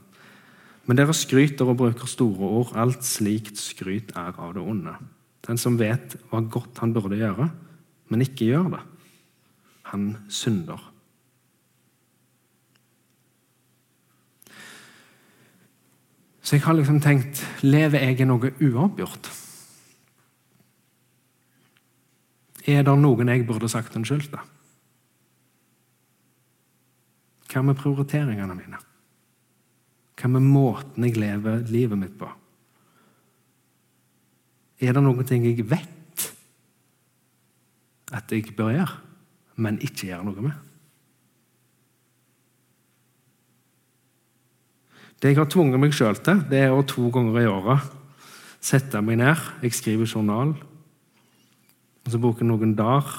Men 0.87 0.97
dere 0.97 1.15
skryter 1.17 1.69
og 1.69 1.77
bruker 1.83 2.09
store 2.09 2.49
ord. 2.61 2.73
Alt 2.79 3.05
slikt 3.05 3.61
skryt 3.61 4.15
er 4.17 4.33
av 4.33 4.55
det 4.57 4.65
onde. 4.65 4.95
Den 5.47 5.61
som 5.61 5.77
vet 5.79 6.17
hva 6.31 6.41
godt 6.41 6.81
han 6.81 6.95
burde 6.97 7.19
gjøre, 7.21 7.51
men 8.09 8.25
ikke 8.25 8.49
gjør 8.49 8.71
det, 8.77 8.83
han 9.93 10.09
synder. 10.33 10.81
Så 16.47 16.57
jeg 16.57 16.63
har 16.63 16.77
liksom 16.79 17.01
tenkt 17.03 17.43
Lever 17.67 18.07
jeg 18.07 18.21
i 18.23 18.27
noe 18.27 18.53
uavgjort? 18.63 19.33
Er 22.67 22.85
det 22.87 22.99
noen 22.99 23.31
jeg 23.31 23.47
burde 23.47 23.69
sagt 23.71 23.99
unnskyld 23.99 24.31
til? 24.31 24.53
Hva 27.57 27.63
med 27.65 27.79
prioriteringene 27.81 28.53
mine? 28.53 28.79
Hva 30.21 30.29
med 30.29 30.45
måten 30.45 31.07
jeg 31.07 31.17
lever 31.17 31.63
livet 31.73 31.97
mitt 31.97 32.19
på? 32.21 32.29
Er 34.85 34.93
det 34.93 35.01
noen 35.01 35.25
ting 35.25 35.47
jeg 35.47 35.65
vet 35.65 36.25
at 38.13 38.29
jeg 38.29 38.53
bør 38.59 38.75
gjøre, 38.75 38.99
men 39.57 39.81
ikke 39.81 40.11
gjøre 40.11 40.27
noe 40.29 40.45
med? 40.45 40.59
Det 45.17 45.33
jeg 45.33 45.41
har 45.41 45.49
tvunget 45.49 45.81
meg 45.81 45.97
sjøl 45.97 46.21
til, 46.21 46.43
det 46.53 46.61
er 46.67 46.77
å 46.77 46.85
to 46.85 47.09
ganger 47.09 47.41
i 47.41 47.49
året 47.49 47.89
sette 48.61 49.01
meg 49.01 49.17
ned. 49.23 49.41
Jeg 49.65 49.79
skriver 49.79 50.13
journal. 50.13 50.53
Og 52.05 52.13
så 52.13 52.21
bruker 52.21 52.45
jeg 52.45 52.53
noen 52.53 52.77
dager 52.77 53.17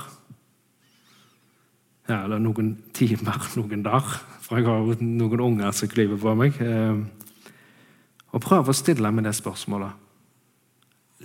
ja, 2.08 2.24
eller 2.24 2.40
noen 2.42 2.74
timer, 2.96 3.40
noen 3.60 3.86
dager, 3.86 4.18
for 4.44 4.60
jeg 4.60 4.68
har 4.70 5.04
noen 5.04 5.46
unger 5.52 5.76
som 5.76 5.92
klyver 5.92 6.20
på 6.22 6.36
meg. 6.40 6.60
Eh, 6.64 7.04
og 8.32 8.44
prøve 8.44 8.72
å 8.72 8.78
stille 8.78 9.12
meg 9.12 9.28
det 9.28 9.36
spørsmålet 9.38 10.04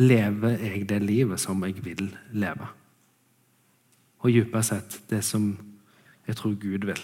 Lever 0.01 0.55
jeg 0.57 0.87
det 0.89 1.03
livet 1.05 1.41
som 1.41 1.61
jeg 1.67 1.83
vil 1.85 2.07
leve? 2.33 2.65
Og 4.25 4.33
dypest 4.33 4.73
sett 4.73 4.95
det 5.11 5.21
som 5.27 5.51
jeg 6.25 6.39
tror 6.39 6.55
Gud 6.57 6.87
vil. 6.89 7.03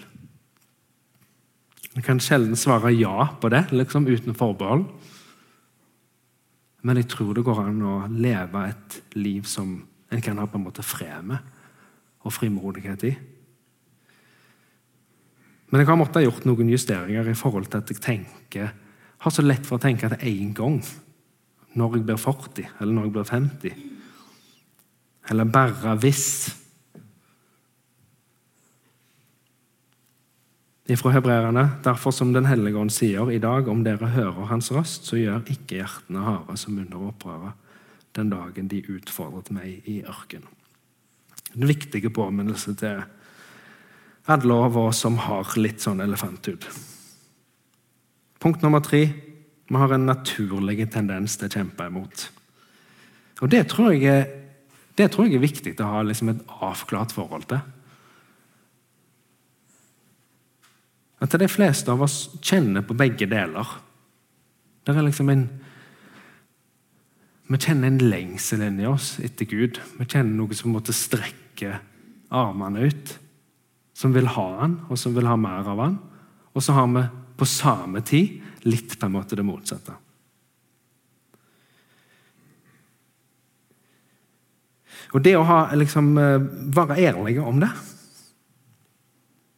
Jeg 1.92 2.06
kan 2.06 2.20
sjelden 2.22 2.56
svare 2.56 2.94
ja 2.94 3.26
på 3.42 3.50
det, 3.52 3.66
liksom 3.74 4.06
uten 4.08 4.36
forbehold. 4.38 4.86
Men 6.86 7.00
jeg 7.02 7.10
tror 7.12 7.34
det 7.34 7.44
går 7.44 7.60
an 7.66 7.82
å 7.84 7.96
leve 8.08 8.64
et 8.70 9.00
liv 9.18 9.44
som 9.50 9.74
en 10.08 10.22
kan 10.24 10.38
ha 10.40 10.46
på 10.48 10.56
en 10.56 10.64
måte 10.64 10.84
fred 10.86 11.26
med 11.26 11.54
og 12.24 12.32
frimodighet 12.32 13.04
i. 13.08 13.12
Men 15.68 15.82
jeg 15.82 15.90
har 15.90 15.98
måttet 16.00 16.22
ha 16.22 16.24
gjort 16.24 16.46
noen 16.48 16.70
justeringer 16.72 17.28
i 17.28 17.36
forhold 17.36 17.68
til 17.68 17.82
at 17.82 17.90
jeg 17.92 18.00
tenker, 18.04 18.72
har 19.18 19.34
så 19.34 19.42
lett 19.44 19.66
for 19.66 19.76
å 19.76 19.82
tenke 19.82 20.08
at 20.08 20.22
én 20.24 20.54
gang, 20.56 20.78
når 21.76 21.98
jeg 21.98 22.06
blir 22.08 22.20
40 22.22 22.70
eller 22.80 22.94
når 22.94 23.08
jeg 23.08 23.14
blir 23.16 23.28
50, 23.32 23.82
eller 25.28 25.52
bare 25.52 25.98
hvis 26.00 26.28
Ifra 30.88 31.10
hebreerne, 31.12 31.66
derfor 31.84 32.14
som 32.16 32.32
Den 32.32 32.46
hellige 32.48 32.78
ånd 32.80 32.88
sier 32.92 33.28
i 33.28 33.38
dag, 33.38 33.66
om 33.68 33.82
dere 33.84 34.08
hører 34.08 34.46
Hans 34.48 34.70
røst, 34.72 35.04
så 35.04 35.18
gjør 35.20 35.42
ikke 35.52 35.82
hjertene 35.82 36.22
harde 36.24 36.56
som 36.56 36.78
under 36.80 37.10
opprøret 37.10 37.52
den 38.16 38.30
dagen 38.32 38.70
de 38.72 38.80
utfordret 38.88 39.50
meg 39.52 39.84
i 39.84 39.98
ørkenen. 40.00 40.48
En 41.52 41.68
viktig 41.68 42.00
påminnelse 42.12 42.72
til 42.80 43.02
alle 44.28 44.54
av 44.54 44.76
oss 44.78 44.98
som 45.04 45.16
har 45.24 45.48
litt 45.56 45.80
sånn 45.80 46.02
elefanthud. 46.04 46.66
Punkt 48.38 48.62
nummer 48.62 48.82
tre 48.84 49.06
vi 49.68 49.76
har 49.76 49.92
en 49.92 50.06
naturlig 50.08 50.86
tendens 50.92 51.36
til 51.36 51.48
å 51.48 51.54
kjempe 51.58 51.86
imot. 51.88 52.28
Og 53.44 53.50
Det 53.52 53.66
tror 53.68 53.92
jeg 53.92 54.04
er, 54.08 54.24
det 54.96 55.10
tror 55.12 55.28
jeg 55.28 55.36
er 55.36 55.44
viktig 55.44 55.74
å 55.80 55.90
ha 55.92 56.02
liksom 56.04 56.32
et 56.32 56.40
avklart 56.64 57.12
forhold 57.12 57.44
til. 57.50 57.60
At 61.20 61.36
de 61.36 61.48
fleste 61.50 61.92
av 61.92 62.02
oss 62.06 62.30
kjenner 62.40 62.84
på 62.86 62.96
begge 62.96 63.28
deler. 63.28 63.76
Det 64.84 64.96
er 64.96 65.08
liksom 65.08 65.32
en 65.32 65.48
Vi 67.48 67.56
kjenner 67.56 67.88
en 67.88 68.10
lengsel 68.10 68.60
inni 68.60 68.84
oss 68.84 69.14
etter 69.24 69.46
Gud. 69.48 69.78
Vi 69.96 70.04
kjenner 70.04 70.36
noe 70.36 70.52
som 70.52 70.68
måtte 70.68 70.92
strekke 70.92 71.78
armene 72.28 72.90
ut 72.90 73.14
som 73.98 74.14
vil 74.14 74.28
ha 74.30 74.46
han, 74.60 74.76
og 74.86 74.98
som 75.00 75.14
vil 75.16 75.26
ha 75.26 75.34
mer 75.38 75.66
av 75.66 75.80
han. 75.82 75.96
Og 76.54 76.62
så 76.62 76.74
har 76.76 76.86
vi 76.92 77.02
på 77.38 77.46
samme 77.46 78.02
tid 78.06 78.38
litt 78.70 78.94
på 78.98 79.06
en 79.08 79.16
måte 79.16 79.38
det 79.38 79.46
motsatte. 79.46 79.96
Og 85.16 85.22
det 85.24 85.34
å 85.38 85.46
ha, 85.48 85.60
liksom, 85.74 86.12
eh, 86.20 86.38
være 86.74 86.98
ærlige 87.00 87.40
om 87.40 87.60
det 87.62 87.70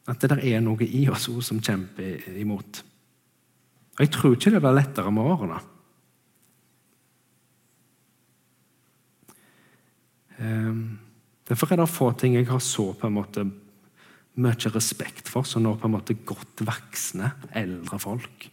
At 0.07 0.21
det 0.21 0.31
der 0.31 0.45
er 0.45 0.61
noe 0.61 0.83
i 0.83 1.09
oss 1.09 1.29
som 1.47 1.61
kjemper 1.61 2.39
imot. 2.39 2.83
Og 3.95 4.01
Jeg 4.01 4.11
tror 4.11 4.33
ikke 4.35 4.51
det 4.51 4.61
blir 4.61 4.75
lettere 4.75 5.11
med 5.13 5.23
årene. 5.23 5.61
Ehm, 10.41 10.99
derfor 11.47 11.73
er 11.73 11.77
det 11.77 11.89
få 11.89 12.13
ting 12.19 12.35
jeg 12.35 12.49
har 12.49 12.59
så 12.59 12.93
på 12.93 13.07
en 13.07 13.15
måte 13.15 13.45
mye 14.41 14.73
respekt 14.75 15.29
for, 15.31 15.47
så 15.47 15.61
når 15.63 15.79
på 15.81 15.89
en 15.89 15.95
måte 15.97 16.17
godt 16.27 16.65
voksne, 16.67 17.35
eldre 17.57 18.01
folk 18.03 18.49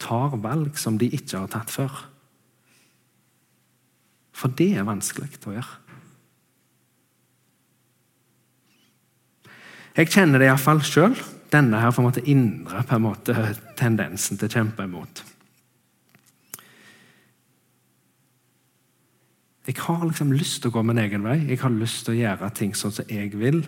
tar 0.00 0.36
valg 0.40 0.78
som 0.80 0.96
de 0.98 1.10
ikke 1.12 1.42
har 1.42 1.50
tatt 1.52 1.72
før. 1.72 1.92
For 4.32 4.52
det 4.56 4.72
er 4.80 4.88
vanskelig 4.88 5.28
å 5.44 5.54
gjøre. 5.54 5.76
Jeg 9.98 10.08
kjenner 10.14 10.40
det 10.40 10.46
iallfall 10.48 10.80
sjøl, 10.86 11.18
denne 11.50 11.80
her 11.82 11.92
på 11.92 12.00
en 12.00 12.06
måte 12.06 12.22
indre 12.30 12.84
på 12.86 12.96
en 12.96 13.04
måte, 13.04 13.34
tendensen 13.76 14.38
til 14.38 14.48
å 14.48 14.54
kjempe 14.54 14.86
imot. 14.86 15.24
Jeg 19.68 19.76
har 19.84 20.00
liksom 20.06 20.32
lyst 20.32 20.62
til 20.62 20.70
å 20.70 20.78
gå 20.78 20.82
min 20.86 20.98
egen 20.98 21.26
vei. 21.26 21.36
Jeg 21.50 21.60
har 21.60 21.74
lyst 21.74 22.06
til 22.06 22.16
å 22.16 22.20
gjøre 22.20 22.48
ting 22.56 22.72
sånn 22.74 22.94
som 22.96 23.10
jeg 23.12 23.34
vil. 23.38 23.60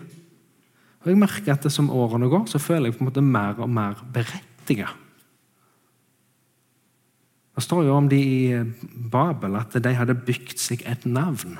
Og 1.03 1.11
jeg 1.11 1.19
merker 1.19 1.53
at 1.53 1.65
det 1.65 1.71
som 1.75 1.91
årene 1.91 2.29
går, 2.31 2.47
så 2.47 2.61
føler 2.63 2.87
jeg 2.87 2.97
på 2.97 3.03
en 3.03 3.09
måte 3.09 3.23
mer 3.25 3.59
og 3.59 3.71
mer 3.71 3.99
berettiget. 4.15 4.99
Det 7.53 7.61
står 7.61 7.83
jo 7.85 7.97
om 7.97 8.07
de 8.09 8.17
i 8.17 8.63
Babel 9.11 9.59
at 9.59 9.75
de 9.83 9.93
hadde 9.93 10.17
bygd 10.25 10.57
seg 10.57 10.81
et 10.89 11.05
navn. 11.05 11.59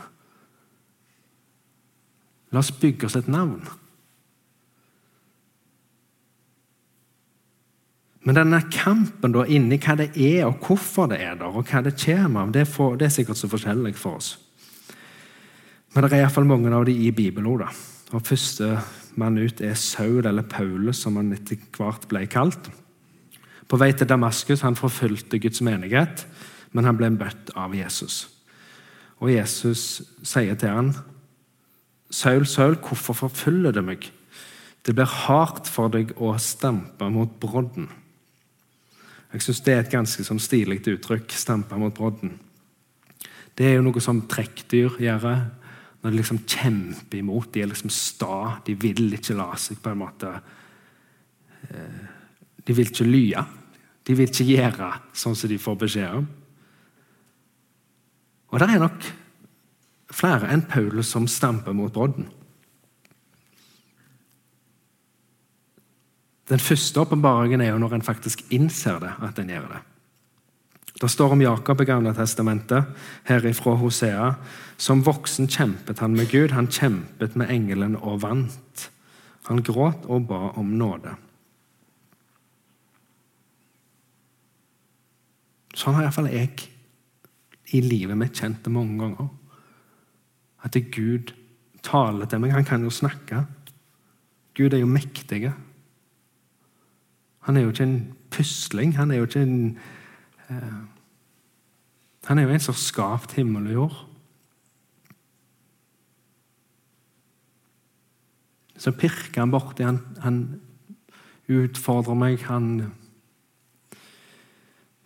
La 2.54 2.62
oss 2.64 2.72
bygge 2.74 3.10
oss 3.10 3.18
et 3.20 3.30
navn. 3.30 3.62
Men 8.24 8.38
denne 8.40 8.62
kampen 8.72 9.34
da 9.36 9.44
inni 9.52 9.78
hva 9.84 9.98
det 10.00 10.14
er, 10.16 10.46
og 10.48 10.64
hvorfor 10.64 11.10
det 11.12 11.20
er 11.26 11.36
der, 11.36 11.52
og 11.52 11.68
hva 11.68 11.84
det 11.84 11.98
kommer 12.00 12.46
av, 12.46 12.54
det, 12.56 12.64
det 13.02 13.10
er 13.10 13.16
sikkert 13.18 13.42
så 13.42 13.52
forskjellig 13.52 13.94
for 14.00 14.22
oss. 14.22 14.38
Men 15.94 16.06
det 16.06 16.14
er 16.14 16.24
iallfall 16.24 16.48
mange 16.48 16.72
av 16.74 16.88
de 16.88 16.96
i 17.06 17.12
Bibelen. 17.14 17.68
Og 18.14 18.24
første 18.26 18.78
mann 19.20 19.38
ut 19.38 19.62
er 19.62 19.76
Saul, 19.80 20.26
eller 20.26 20.46
Paulus, 20.48 21.02
som 21.04 21.18
han 21.20 21.34
etter 21.36 21.60
hvert 21.78 22.08
ble 22.12 22.26
kalt. 22.32 22.70
På 23.70 23.80
vei 23.80 23.92
til 23.96 24.10
Damaskus 24.10 24.64
han 24.66 24.78
forfulgte 24.78 25.40
Guds 25.42 25.62
menighet, 25.66 26.26
men 26.74 26.86
han 26.86 26.98
ble 27.00 27.12
møtt 27.14 27.54
av 27.58 27.76
Jesus. 27.78 28.28
Og 29.22 29.32
Jesus 29.32 30.04
sier 30.26 30.58
til 30.60 30.74
han, 30.74 30.94
Saul, 32.14 32.46
Saul, 32.46 32.76
hvorfor 32.78 33.18
forfølger 33.24 33.74
du 33.74 33.82
meg? 33.86 34.06
Det 34.86 34.94
blir 34.94 35.10
hardt 35.10 35.70
for 35.72 35.90
deg 35.90 36.12
å 36.22 36.34
stampe 36.38 37.08
mot 37.10 37.32
brodden. 37.42 37.88
Jeg 39.34 39.42
syns 39.42 39.64
det 39.66 39.74
er 39.74 39.82
et 39.82 39.94
ganske 39.94 40.26
sånn 40.28 40.42
stilig 40.44 40.84
uttrykk. 40.86 41.32
stampe 41.32 41.78
mot 41.80 41.94
brodden. 41.96 42.36
Det 43.56 43.66
er 43.66 43.76
jo 43.78 43.86
noe 43.86 44.02
som 44.02 44.22
trekkdyr 44.30 45.00
gjør 45.02 45.22
når 46.04 46.12
de 46.12 46.20
liksom 46.20 46.44
kjemper 46.44 47.22
imot. 47.22 47.54
De 47.54 47.64
er 47.64 47.72
liksom 47.72 47.92
sta. 47.94 48.60
De 48.68 48.76
vil 48.76 49.16
ikke 49.16 49.38
la 49.40 49.54
seg 49.60 49.80
på 49.80 49.94
en 49.94 50.02
måte 50.04 50.32
eh, 51.70 52.02
De 52.64 52.76
vil 52.76 52.92
ikke 52.92 53.08
lye. 53.08 53.44
De 54.04 54.16
vil 54.16 54.28
ikke 54.28 54.48
gjøre 54.48 54.90
sånn 55.16 55.36
som 55.36 55.52
de 55.52 55.60
får 55.60 55.80
beskjed 55.80 56.20
om. 56.20 56.28
Og 58.54 58.60
det 58.62 58.68
er 58.70 58.84
nok 58.84 59.08
flere 60.14 60.52
enn 60.54 60.66
Paulus 60.70 61.10
som 61.16 61.26
stamper 61.28 61.74
mot 61.76 61.94
brodden. 61.94 62.28
Den 66.52 66.60
første 66.60 67.00
åpenbaringen 67.00 67.64
er 67.64 67.72
jo 67.72 67.80
når 67.82 67.98
en 67.98 68.06
faktisk 68.06 68.44
innser 68.54 69.00
det, 69.02 69.14
at 69.24 69.40
en 69.40 69.50
gjør 69.56 69.72
det. 69.72 69.82
Det 71.04 71.10
står 71.12 71.34
om 71.36 71.42
Jakob 71.44 71.82
i 71.82 71.86
Gamle 71.86 72.14
testamentet, 72.16 72.86
herifra 73.28 73.74
Hosea. 73.76 74.30
Som 74.80 75.02
voksen 75.04 75.50
kjempet 75.52 76.00
han 76.00 76.14
med 76.16 76.30
Gud, 76.32 76.54
han 76.56 76.70
kjempet 76.72 77.36
med 77.36 77.52
engelen 77.52 77.98
og 78.00 78.22
vant. 78.24 78.86
Han 79.50 79.60
gråt 79.68 80.06
og 80.08 80.30
ba 80.30 80.54
om 80.56 80.70
nåde. 80.80 81.12
Sånn 85.76 85.98
har 85.98 86.06
iallfall 86.06 86.32
jeg 86.32 86.70
i 87.76 87.84
livet 87.84 88.16
mitt 88.24 88.40
kjent 88.40 88.64
det 88.64 88.72
mange 88.72 88.96
ganger. 89.02 89.28
At 90.64 90.80
Gud 90.96 91.36
taler 91.84 92.32
til 92.32 92.40
meg. 92.40 92.56
Han 92.56 92.70
kan 92.72 92.88
jo 92.88 92.94
snakke. 92.94 93.44
Gud 94.56 94.72
er 94.72 94.86
jo 94.86 94.88
mektig. 94.88 95.52
Han 97.44 97.60
er 97.60 97.68
jo 97.68 97.76
ikke 97.76 97.90
en 97.92 98.02
pusling. 98.32 98.96
Han 98.96 99.12
er 99.12 99.20
jo 99.20 99.28
ikke 99.28 99.44
en 99.44 99.58
eh, 100.48 100.82
Han 102.28 102.40
er 102.40 102.48
jo 102.48 102.56
en 102.56 102.64
som 102.64 102.76
har 102.76 102.80
skapt 102.82 103.36
himmel 103.36 103.68
og 103.68 103.74
jord. 103.74 103.98
Så 108.80 108.92
pirker 108.96 109.44
han 109.44 109.52
borti. 109.52 109.84
Han, 109.84 110.00
han 110.24 110.40
utfordrer 111.52 112.18
meg. 112.20 112.44
Han 112.48 112.70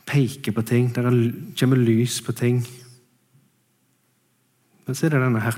peker 0.08 0.56
på 0.56 0.66
ting. 0.66 0.92
Der 0.96 1.10
kommer 1.60 1.82
lys 1.82 2.22
på 2.22 2.32
ting. 2.38 2.62
Men 4.86 4.96
så 4.96 5.08
er 5.08 5.18
det 5.18 5.26
denne 5.26 5.44
her 5.44 5.58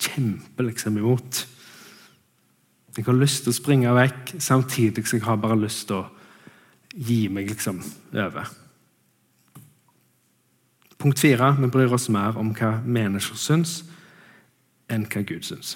kjemper 0.00 0.70
liksom 0.70 0.98
imot. 0.98 1.44
Jeg 2.94 3.06
har 3.06 3.16
lyst 3.18 3.42
til 3.44 3.50
å 3.50 3.56
springe 3.56 3.94
vekk, 3.94 4.36
samtidig 4.38 5.02
som 5.02 5.18
jeg 5.18 5.26
har 5.26 5.40
bare 5.42 5.58
lyst 5.58 5.88
til 5.90 6.04
å 6.04 6.10
gi 6.94 7.24
meg 7.28 7.50
liksom 7.50 7.82
over. 8.14 8.63
Punkt 11.04 11.20
fire 11.20 11.50
vi 11.60 11.68
bryr 11.68 11.92
oss 11.92 12.06
mer 12.08 12.38
om 12.40 12.54
hva 12.56 12.78
mennesker 12.80 13.36
syns, 13.36 13.82
enn 14.88 15.02
hva 15.04 15.20
Gud 15.28 15.44
syns. 15.44 15.74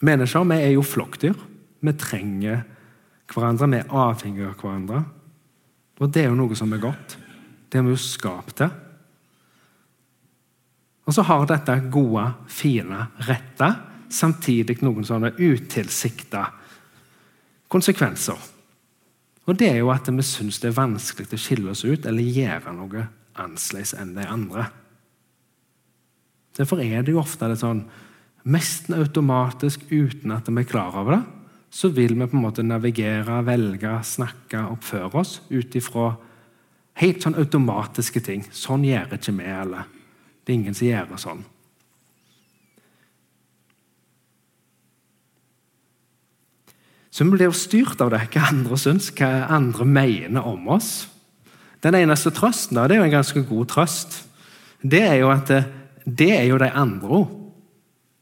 Mennesker 0.00 0.46
vi 0.48 0.56
er 0.56 0.70
jo 0.72 0.84
flokkdyr. 0.88 1.34
Vi 1.84 1.92
trenger 2.00 2.62
hverandre, 3.28 3.68
vi 3.68 3.80
er 3.82 3.92
avhengige 3.92 4.48
av 4.48 4.62
hverandre. 4.62 5.02
Og 6.00 6.08
det 6.08 6.22
er 6.22 6.30
jo 6.30 6.38
noe 6.38 6.56
som 6.56 6.72
er 6.72 6.80
godt. 6.80 7.18
Det 7.68 7.76
har 7.76 7.84
vi 7.84 7.92
jo 7.92 8.00
skapt 8.00 8.56
til. 8.62 8.72
Og 11.04 11.12
så 11.12 11.26
har 11.28 11.44
dette 11.44 11.76
gode, 11.92 12.24
fine, 12.48 13.02
rette 13.28 13.68
samtidig 14.08 14.78
noen 14.80 15.04
sånne 15.04 15.34
utilsikta 15.36 16.46
konsekvenser. 17.68 18.48
Og 19.48 19.56
det 19.58 19.70
er 19.70 19.80
jo 19.80 19.90
at 19.92 20.08
vi 20.10 20.24
syns 20.26 20.60
det 20.60 20.70
er 20.70 20.76
vanskelig 20.76 21.30
å 21.32 21.40
skille 21.40 21.72
oss 21.72 21.84
ut 21.84 22.06
eller 22.06 22.36
gjøre 22.36 22.74
noe 22.76 23.06
annerledes 23.40 23.94
enn 23.96 24.14
de 24.16 24.26
andre. 24.28 24.68
Derfor 26.58 26.82
er 26.84 27.02
det 27.02 27.14
jo 27.14 27.22
ofte 27.22 27.48
det 27.50 27.60
sånn 27.60 27.84
Nesten 28.50 28.94
automatisk 28.96 29.82
uten 29.90 30.32
at 30.32 30.46
vi 30.48 30.62
er 30.62 30.68
klar 30.68 30.94
over 30.96 31.12
det, 31.12 31.24
så 31.68 31.90
vil 31.92 32.14
vi 32.16 32.24
på 32.24 32.38
en 32.38 32.44
måte 32.46 32.62
navigere, 32.64 33.42
velge, 33.44 33.92
snakke, 34.00 34.62
oppføre 34.72 35.20
oss 35.20 35.34
ut 35.50 35.76
ifra 35.76 36.14
helt 37.02 37.20
sånn 37.20 37.36
automatiske 37.36 38.22
ting. 38.24 38.46
Sånn 38.48 38.86
gjør 38.88 39.12
ikke 39.18 39.34
vi, 39.36 39.44
eller 39.44 39.90
det 40.40 40.54
er 40.54 40.56
ingen 40.56 40.78
som 40.78 40.88
gjør 40.88 41.10
det 41.12 41.20
sånn. 41.20 41.44
Så 47.10 47.26
vi 47.26 47.34
blir 47.34 47.54
styrt 47.56 48.00
av 48.02 48.12
det, 48.12 48.22
hva 48.30 48.46
andre 48.52 48.78
syns, 48.78 49.10
hva 49.18 49.48
andre 49.50 49.86
mener 49.86 50.46
om 50.46 50.68
oss. 50.70 51.08
Den 51.82 51.96
eneste 51.98 52.32
trøsten 52.34 52.78
da, 52.78 52.86
det 52.86 52.96
er 52.96 53.02
jo 53.02 53.08
en 53.08 53.18
ganske 53.18 53.42
god 53.48 53.70
trøst. 53.72 54.22
Det 54.80 55.02
er 55.02 55.18
jo 55.22 55.30
at 55.32 55.50
det, 55.50 55.60
det 56.04 56.32
er 56.36 56.46
jo 56.48 56.58
de 56.60 56.70
andre. 56.70 57.24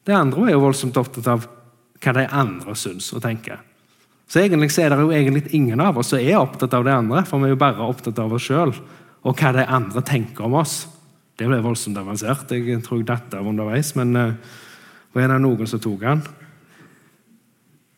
De 0.09 0.15
andre 0.17 0.47
er 0.47 0.57
jo 0.57 0.65
voldsomt 0.65 0.97
opptatt 1.01 1.29
av 1.31 1.49
hva 1.99 2.15
de 2.15 2.29
andre 2.31 2.77
syns 2.79 3.11
og 3.13 3.23
tenker. 3.25 3.61
Så 4.29 4.43
egentlig 4.43 4.71
så 4.75 4.85
er 4.85 4.93
det 4.93 5.03
jo 5.03 5.13
egentlig 5.15 5.47
ingen 5.57 5.81
av 5.81 5.99
oss 5.99 6.13
som 6.13 6.21
er 6.21 6.37
opptatt 6.39 6.75
av 6.77 6.85
de 6.85 6.93
andre, 6.93 7.25
for 7.27 7.41
vi 7.41 7.49
er 7.49 7.55
jo 7.55 7.61
bare 7.61 7.85
opptatt 7.85 8.19
av 8.21 8.35
oss 8.37 8.45
sjøl 8.45 8.75
og 9.27 9.41
hva 9.41 9.53
de 9.57 9.65
andre 9.65 10.03
tenker 10.07 10.47
om 10.47 10.59
oss. 10.61 10.83
Det 11.39 11.47
ble 11.49 11.61
voldsomt 11.63 11.99
avansert. 12.01 12.51
Jeg 12.53 12.83
tror 12.85 13.01
jeg 13.01 13.09
datt 13.09 13.35
av 13.39 13.47
underveis, 13.47 13.95
men 13.99 14.15
uh, 14.17 14.59
en 15.19 15.33
det 15.33 15.41
noen 15.43 15.71
som 15.71 15.81
tok 15.83 16.03
den? 16.05 16.23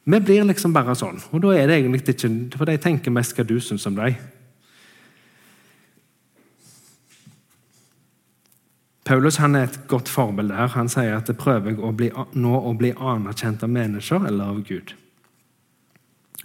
Vi 0.05 0.21
blir 0.21 0.47
liksom 0.49 0.73
bare 0.73 0.95
sånn. 0.97 1.21
Og 1.31 1.43
da 1.45 1.55
er 1.55 1.69
det 1.69 1.81
egentlig 1.81 2.03
ikke 2.09 2.57
For 2.57 2.69
de 2.69 2.79
tenker 2.81 3.13
mest 3.13 3.37
hva 3.37 3.45
du 3.47 3.59
syns 3.61 3.87
om 3.87 3.99
dem. 3.99 4.17
Paulus 9.05 9.41
han 9.43 9.57
er 9.59 9.67
et 9.67 9.79
godt 9.91 10.09
forbilde 10.09 10.55
her. 10.55 10.71
Han 10.77 10.89
sier 10.89 11.17
at 11.17 11.27
det 11.27 11.39
prøver 11.41 11.81
å 11.83 11.91
bli, 11.97 12.13
nå 12.39 12.55
å 12.55 12.75
bli 12.79 12.93
anerkjent 12.95 13.65
av 13.67 13.73
mennesker 13.73 14.27
eller 14.29 14.53
av 14.53 14.61
Gud. 14.69 14.95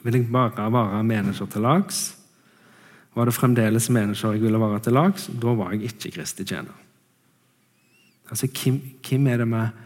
Vil 0.05 0.17
jeg 0.17 0.31
bare 0.33 0.65
være 0.73 1.03
mennesker 1.05 1.49
til 1.51 1.65
lags? 1.65 1.99
Var 3.15 3.29
det 3.29 3.35
fremdeles 3.37 3.89
mennesker 3.93 4.33
jeg 4.35 4.43
ville 4.43 4.59
være 4.59 4.81
til 4.83 4.97
lags, 4.97 5.29
da 5.29 5.53
var 5.55 5.75
jeg 5.75 5.91
ikke 5.91 6.11
Kristi 6.17 6.43
tjener. 6.43 6.73
Altså, 8.29 8.49
hvem, 8.49 8.81
hvem 9.05 9.27
er 9.27 9.43
det 9.43 9.47
med 9.47 9.81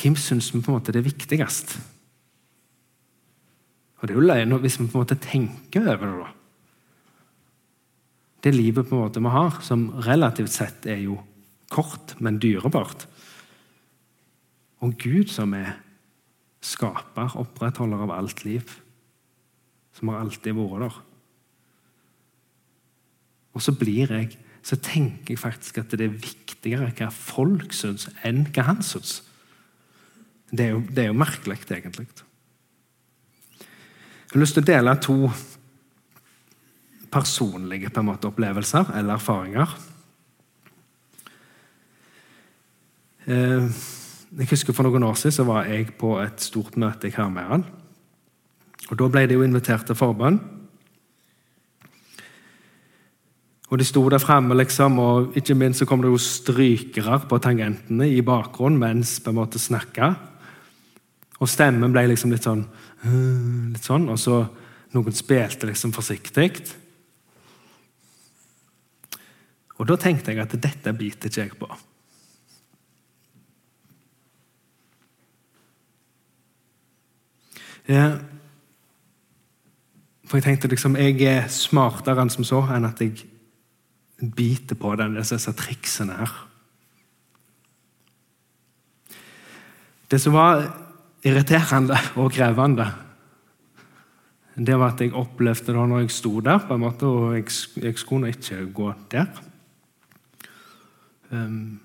Hvem 0.00 0.14
syns 0.16 0.52
vi 0.54 0.60
på 0.62 0.70
en 0.70 0.76
måte 0.78 0.92
det 0.94 1.00
er 1.00 1.08
viktigst? 1.10 1.74
Og 4.00 4.08
Det 4.08 4.14
er 4.14 4.18
jo 4.18 4.28
løgn 4.28 4.58
hvis 4.62 4.78
vi 4.80 4.86
på 4.86 4.96
en 4.96 5.04
måte 5.04 5.20
tenker 5.20 5.88
over 5.92 6.06
det. 6.06 6.18
da. 6.24 6.30
Det 8.40 8.54
livet 8.54 8.88
på 8.88 8.96
en 8.96 9.02
måte 9.04 9.20
vi 9.20 9.28
har, 9.28 9.60
som 9.60 9.90
relativt 10.06 10.52
sett 10.52 10.86
er 10.88 11.02
jo 11.04 11.18
kort, 11.68 12.16
men 12.20 12.40
dyrebart. 12.40 13.06
Og 14.80 14.96
Gud 14.96 15.28
som 15.28 15.52
er 15.54 15.76
skaper, 16.64 17.36
opprettholder 17.36 18.04
av 18.06 18.14
alt 18.16 18.44
liv, 18.44 18.80
som 19.96 20.08
har 20.08 20.24
alltid 20.24 20.56
vært 20.56 20.86
der. 20.86 20.98
Og 23.56 23.64
så 23.64 23.74
blir 23.76 24.12
jeg, 24.14 24.38
så 24.62 24.76
tenker 24.76 25.34
jeg 25.34 25.42
faktisk 25.42 25.80
at 25.82 25.92
det 25.92 26.06
er 26.06 26.20
viktigere 26.22 26.92
hva 26.96 27.10
folk 27.12 27.74
syns, 27.76 28.08
enn 28.24 28.46
hva 28.54 28.68
han 28.70 28.82
syns. 28.84 29.20
Det 30.50 30.66
er 30.66 30.74
jo, 30.74 30.82
jo 31.10 31.16
merkelig, 31.16 31.60
egentlig. 31.68 32.08
Jeg 34.30 34.36
har 34.36 34.44
lyst 34.44 34.54
til 34.54 34.62
å 34.62 34.66
dele 34.68 34.92
to 35.02 35.14
personlige 37.10 37.90
måte, 38.06 38.28
opplevelser 38.30 38.92
eller 38.94 39.16
erfaringer. 39.16 39.72
Eh, 43.26 43.66
jeg 44.38 44.50
husker 44.52 44.72
For 44.72 44.86
noen 44.86 45.02
år 45.02 45.18
siden 45.18 45.34
så 45.34 45.48
var 45.48 45.66
jeg 45.66 45.96
på 45.98 46.12
et 46.22 46.38
stort 46.38 46.78
møte 46.78 47.10
i 47.10 47.10
Karmøyren. 47.10 47.66
Og 48.90 48.96
Da 48.96 49.08
ble 49.08 49.26
det 49.26 49.34
jo 49.34 49.42
invitert 49.42 49.86
til 49.86 49.98
forbønn. 49.98 50.38
Og 53.70 53.78
De 53.78 53.84
sto 53.84 54.08
der 54.08 54.18
framme, 54.18 54.54
liksom, 54.54 54.98
og 54.98 55.36
ikke 55.36 55.58
minst 55.58 55.82
så 55.82 55.86
kom 55.86 56.02
det 56.02 56.10
jo 56.10 56.22
strykere 56.22 57.18
på 57.26 57.38
tangentene 57.42 58.06
i 58.06 58.22
bakgrunnen 58.22 58.78
mens 58.78 59.18
på 59.18 59.30
en 59.30 59.42
måte 59.42 59.58
snakka. 59.58 60.29
Og 61.40 61.48
stemmen 61.48 61.92
ble 61.92 62.04
liksom 62.10 62.32
litt 62.34 62.44
sånn, 62.44 62.66
litt 63.72 63.86
sånn 63.86 64.10
Og 64.12 64.18
så 64.20 64.42
noen 64.92 65.14
spilte 65.16 65.68
liksom 65.70 65.94
forsiktig. 65.94 66.50
Og 69.80 69.86
da 69.88 69.96
tenkte 69.96 70.34
jeg 70.34 70.42
at 70.42 70.56
dette 70.60 70.92
biter 70.92 71.30
ikke 71.30 71.46
jeg 71.46 71.56
på. 71.60 71.70
For 80.30 80.38
jeg 80.38 80.46
tenkte 80.46 80.68
liksom, 80.70 80.98
jeg 81.00 81.22
er 81.26 81.48
smartere 81.50 82.22
enn 82.22 82.30
som 82.30 82.46
så, 82.46 82.60
enn 82.70 82.86
at 82.86 83.00
jeg 83.02 83.24
biter 84.36 84.76
på 84.78 84.92
den, 85.00 85.16
disse 85.16 85.54
triksene 85.56 86.18
her. 86.20 86.36
Det 90.10 90.20
som 90.20 90.34
var 90.34 90.66
irriterende 91.24 91.96
og 92.16 92.32
krevende, 92.32 92.86
det 94.60 94.76
var 94.76 94.92
at 94.92 95.00
jeg 95.00 95.14
opplevde 95.16 95.72
det 95.72 95.74
når 95.88 96.02
jeg 96.02 96.10
sto 96.12 96.40
der, 96.44 96.58
på 96.58 96.74
en 96.74 96.82
måte, 96.82 97.06
og 97.06 97.36
jeg, 97.36 97.46
jeg 97.80 97.98
skulle 97.98 98.28
ikke 98.28 98.66
gå 98.74 98.92
der. 99.12 99.28
Um, 101.30 101.80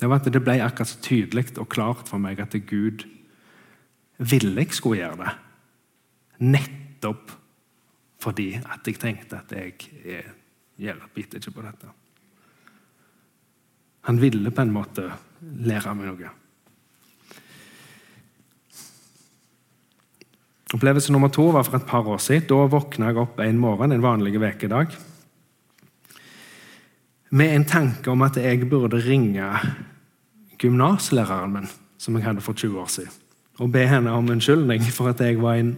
det 0.00 0.08
var 0.08 0.20
at 0.20 0.32
det 0.32 0.42
ble 0.42 0.56
akkurat 0.64 0.90
så 0.90 1.00
tydelig 1.04 1.58
og 1.60 1.68
klart 1.68 2.08
for 2.08 2.18
meg 2.18 2.40
at 2.40 2.56
Gud 2.66 3.04
ville 4.18 4.62
jeg 4.64 4.74
skulle 4.74 5.02
gjøre 5.02 5.20
det. 5.20 5.34
Nettopp 6.44 7.34
fordi 8.24 8.54
at 8.56 8.86
jeg 8.88 8.98
tenkte 8.98 9.36
at 9.36 9.52
jeg, 9.52 9.74
jeg, 10.04 10.24
jeg 10.80 11.10
biter 11.14 11.38
ikke 11.38 11.58
på 11.58 11.66
dette. 11.66 11.90
Han 14.08 14.20
ville 14.20 14.50
på 14.50 14.64
en 14.64 14.72
måte 14.72 15.10
lære 15.40 15.94
meg 15.94 16.08
noe. 16.08 16.32
Opplevelse 20.74 21.12
nummer 21.14 21.30
to 21.30 21.46
var 21.54 21.62
for 21.62 21.78
et 21.78 21.86
par 21.86 22.08
år 22.10 22.18
siden. 22.18 22.48
Da 22.50 22.66
våkna 22.66 23.12
jeg 23.12 23.20
opp 23.22 23.38
en 23.40 23.60
morgen, 23.62 23.92
en 23.92 24.02
vanlig 24.02 24.34
ukedag, 24.40 24.96
med 27.30 27.54
en 27.54 27.64
tanke 27.64 28.10
om 28.10 28.22
at 28.22 28.36
jeg 28.36 28.68
burde 28.70 28.98
ringe 29.02 29.46
gymnaslæreren 30.58 31.52
min, 31.52 31.70
som 31.98 32.16
jeg 32.16 32.24
hadde 32.24 32.40
for 32.40 32.52
20 32.52 32.80
år 32.80 32.86
siden, 32.86 33.10
og 33.58 33.72
be 33.72 33.86
henne 33.86 34.10
om 34.10 34.30
unnskyldning 34.30 34.82
for 34.82 35.10
at 35.10 35.20
jeg 35.20 35.42
var 35.42 35.58
en 35.58 35.76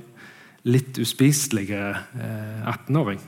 litt 0.65 0.99
uspiselig 0.99 1.71
18-åring. 1.73 3.21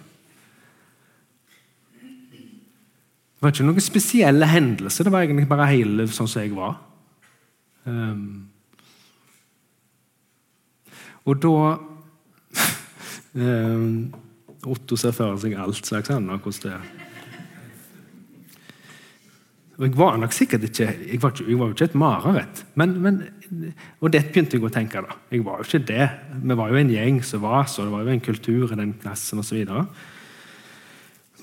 Det 3.38 3.44
var 3.44 3.52
ikke 3.54 3.64
noen 3.68 3.80
spesielle 3.84 4.46
hendelser, 4.50 5.04
det 5.04 5.12
var 5.12 5.24
egentlig 5.24 5.48
bare 5.48 5.70
hele 5.70 6.08
sånn 6.10 6.28
som 6.28 6.42
jeg 6.42 6.56
var. 6.56 6.80
Um, 7.84 8.48
og 11.28 11.42
da 11.44 11.58
um, 13.36 13.92
Otto 14.68 14.96
ser 14.98 15.14
for 15.14 15.38
seg 15.40 15.54
alt 15.54 15.86
slags 15.86 16.10
annet 16.10 16.42
hvordan 16.42 16.64
det 16.64 16.72
er. 16.74 16.88
Og 19.78 19.84
jeg 19.86 19.94
var 19.94 20.16
nok 20.18 20.32
sikkert 20.34 20.64
ikke 20.66 20.86
Jeg 21.06 21.20
var, 21.22 21.32
jo 21.38 21.68
ikke 21.70 21.86
et 21.86 21.94
mareritt. 21.94 22.64
Og 24.00 24.10
det 24.10 24.24
begynte 24.26 24.58
jeg 24.58 24.64
å 24.66 24.72
tenke. 24.74 25.02
da. 25.06 25.14
Jeg 25.30 25.44
var 25.46 25.60
jo 25.60 25.68
ikke 25.68 25.86
det. 25.86 26.08
Vi 26.42 26.56
var 26.58 26.72
jo 26.72 26.80
en 26.80 26.90
gjeng 26.90 27.20
som 27.22 27.44
var 27.46 27.68
så, 27.70 27.84
det 27.86 27.94
var 27.94 28.02
jo 28.02 28.16
en 28.16 28.24
kultur 28.26 28.72
i 28.72 28.80
den 28.80 28.96
klassen 28.98 29.38
osv. 29.38 29.62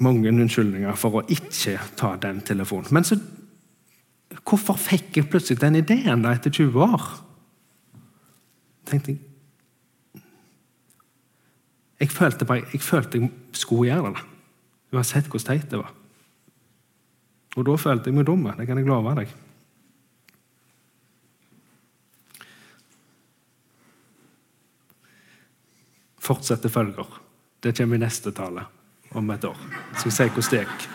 Mange 0.03 0.27
unnskyldninger 0.29 0.99
for 0.99 1.21
å 1.21 1.23
ikke 1.31 1.79
ta 1.95 2.17
den 2.19 2.43
telefonen. 2.43 2.91
Men 2.91 3.07
så 3.07 3.19
Hvorfor 4.45 4.75
fikk 4.77 5.15
jeg 5.15 5.29
plutselig 5.31 5.61
den 5.61 5.77
ideen 5.79 6.25
da 6.25 6.33
etter 6.35 6.51
20 6.51 6.81
år? 6.83 7.05
tenkte 8.85 9.13
jeg 9.13 9.34
jeg 11.99 12.12
følte, 12.12 12.45
bare, 12.45 12.65
jeg 12.73 12.81
følte 12.84 13.21
jeg 13.21 13.31
skulle 13.55 13.91
gjøre 13.91 14.12
det. 14.12 14.23
Uansett 14.95 15.29
hvor 15.31 15.43
teit 15.43 15.69
det 15.71 15.79
var. 15.79 15.93
Og 17.55 17.65
da 17.67 17.75
følte 17.79 18.12
jeg 18.12 18.17
meg 18.17 18.27
dum. 18.27 18.43
Det 18.58 18.67
kan 18.67 18.79
jeg 18.79 18.88
love 18.88 19.13
deg. 19.15 19.31
Fortsette 26.25 26.71
følger. 26.73 27.21
Det 27.63 27.75
kommer 27.77 27.97
i 27.97 28.03
neste 28.03 28.34
tale 28.36 28.65
om 29.15 29.31
et 29.31 29.47
år. 29.47 29.58
Skal 29.95 30.10
vi 30.10 30.15
se 30.15 30.27
hvordan 30.27 30.51
det 30.51 30.62
gikk. 30.65 30.86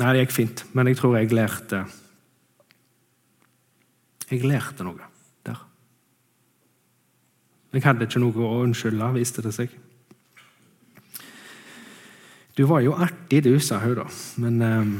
Nei, 0.00 0.12
det 0.16 0.24
gikk 0.24 0.32
fint, 0.32 0.64
men 0.72 0.88
jeg 0.88 0.96
tror 0.96 1.18
jeg 1.18 1.32
lærte 1.36 1.84
Jeg 4.30 4.46
lærte 4.46 4.86
noe. 4.86 5.09
Jeg 7.70 7.84
hadde 7.84 8.06
ikke 8.08 8.22
noe 8.22 8.46
å 8.46 8.62
unnskylde, 8.64 9.12
viste 9.14 9.44
det 9.44 9.52
seg. 9.54 9.74
Du 12.58 12.64
var 12.66 12.82
jo 12.82 12.96
artig, 12.98 13.44
du, 13.46 13.52
sa 13.62 13.78
hun 13.80 13.94
da. 14.00 14.06
Men 14.42 14.62
um, 14.62 14.94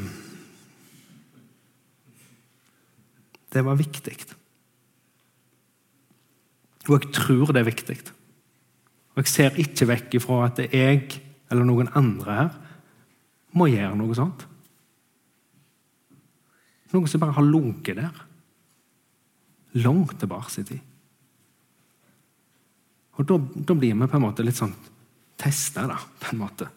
det 3.51 3.65
var 3.67 3.81
viktig. 3.81 4.15
Og 6.89 6.95
jeg 6.97 7.13
tror 7.15 7.51
det 7.53 7.61
er 7.61 7.69
viktig. 7.69 7.99
Og 9.15 9.25
jeg 9.25 9.33
ser 9.33 9.59
ikke 9.61 9.89
vekk 9.91 10.17
ifra 10.21 10.45
at 10.47 10.63
jeg 10.71 11.03
eller 11.51 11.67
noen 11.67 11.91
andre 11.99 12.37
her 12.39 12.53
må 13.59 13.67
gjøre 13.67 13.99
noe 13.99 14.15
sånt. 14.15 14.47
Noen 16.95 17.11
som 17.11 17.23
bare 17.23 17.35
har 17.37 17.47
lunket 17.47 17.99
der. 17.99 18.23
Langt 19.83 20.17
tilbake 20.23 20.63
i 20.63 20.67
tid. 20.67 20.87
Og 23.21 23.27
da, 23.29 23.37
da, 23.37 23.77
blir 23.77 23.93
vi 23.93 24.09
på 24.09 24.17
en 24.17 24.25
måte 24.25 24.45
litt 24.45 24.57
sånn 24.57 24.73
testa, 25.41 25.85
da, 25.91 25.99
på 26.21 26.33
en 26.33 26.41
måte. 26.41 26.69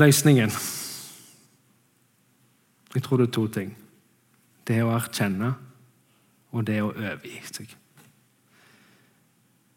Løsningen 0.00 0.52
Jeg 2.90 3.02
tror 3.04 3.20
det 3.20 3.28
er 3.28 3.34
to 3.36 3.44
ting. 3.54 3.68
Det 4.66 4.80
å 4.82 4.90
erkjenne, 4.96 5.52
og 6.50 6.64
det 6.66 6.80
å 6.82 6.88
overgi 6.90 7.36
seg. 7.46 7.76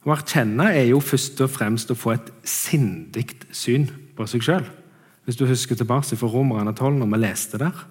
Å 0.03 0.15
erkjenne 0.15 0.71
er 0.73 0.87
jo 0.89 1.01
først 1.03 1.43
og 1.45 1.51
fremst 1.53 1.93
å 1.93 1.97
få 1.97 2.15
et 2.15 2.31
sindig 2.49 3.27
syn 3.53 3.85
på 4.17 4.25
seg 4.29 4.41
sjøl. 4.47 4.65
Hvis 5.27 5.37
du 5.37 5.45
husker 5.45 5.77
tilbake 5.77 6.17
fra 6.17 6.31
Romerne 6.33 6.73
12, 6.73 6.97
når 7.03 7.13
vi 7.13 7.21
leste 7.21 7.61
der. 7.61 7.85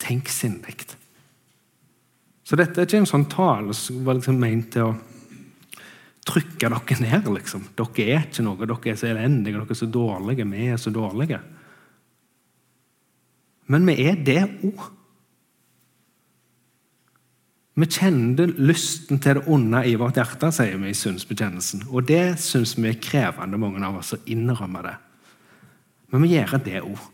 Tenk 0.00 0.32
sindig. 0.32 0.97
Så 2.48 2.56
dette 2.56 2.80
er 2.80 2.88
ikke 2.88 3.02
en 3.02 3.10
sånn 3.10 3.28
tale 3.28 3.74
som 3.76 4.00
var 4.06 4.16
liksom 4.16 4.38
ment 4.40 4.70
til 4.72 4.86
å 4.86 4.94
trykke 6.28 6.70
dere 6.72 7.00
ned. 7.04 7.26
liksom. 7.34 7.66
Dere 7.76 8.06
er 8.06 8.22
ikke 8.24 8.44
noe, 8.46 8.56
dere 8.64 8.92
er 8.92 8.96
så 8.96 9.10
elendige, 9.10 9.58
dere 9.58 9.74
er 9.74 9.80
så 9.82 9.88
dårlige, 9.92 10.46
vi 10.48 10.68
er 10.72 10.80
så 10.80 10.92
dårlige. 10.92 11.42
Men 13.68 13.84
vi 13.84 13.98
er 14.08 14.16
det 14.24 14.40
òg. 14.64 14.86
Vi 17.78 17.86
kjenner 17.86 18.50
lysten 18.58 19.20
til 19.22 19.38
det 19.38 19.44
onde 19.46 19.84
i 19.86 19.94
vårt 20.00 20.16
hjerte, 20.18 20.48
sier 20.50 20.80
vi 20.80 20.88
i 20.90 20.96
synsbekjennelsen. 20.96 21.84
Og 21.92 22.08
det 22.08 22.40
syns 22.42 22.74
vi 22.80 22.88
er 22.90 22.98
krevende, 22.98 23.60
mange 23.60 23.84
av 23.84 24.00
oss, 24.00 24.16
å 24.16 24.24
innrømme 24.24 24.82
det. 24.88 24.96
Men 26.10 26.24
vi 26.24 26.32
gjør 26.32 26.56
det 26.64 26.80
òg. 26.80 27.04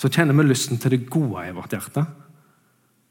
Så 0.00 0.08
kjenner 0.08 0.34
vi 0.34 0.48
lysten 0.48 0.80
til 0.80 0.96
det 0.96 1.04
gode 1.12 1.44
i 1.44 1.54
vårt 1.54 1.76
hjerte. 1.76 2.08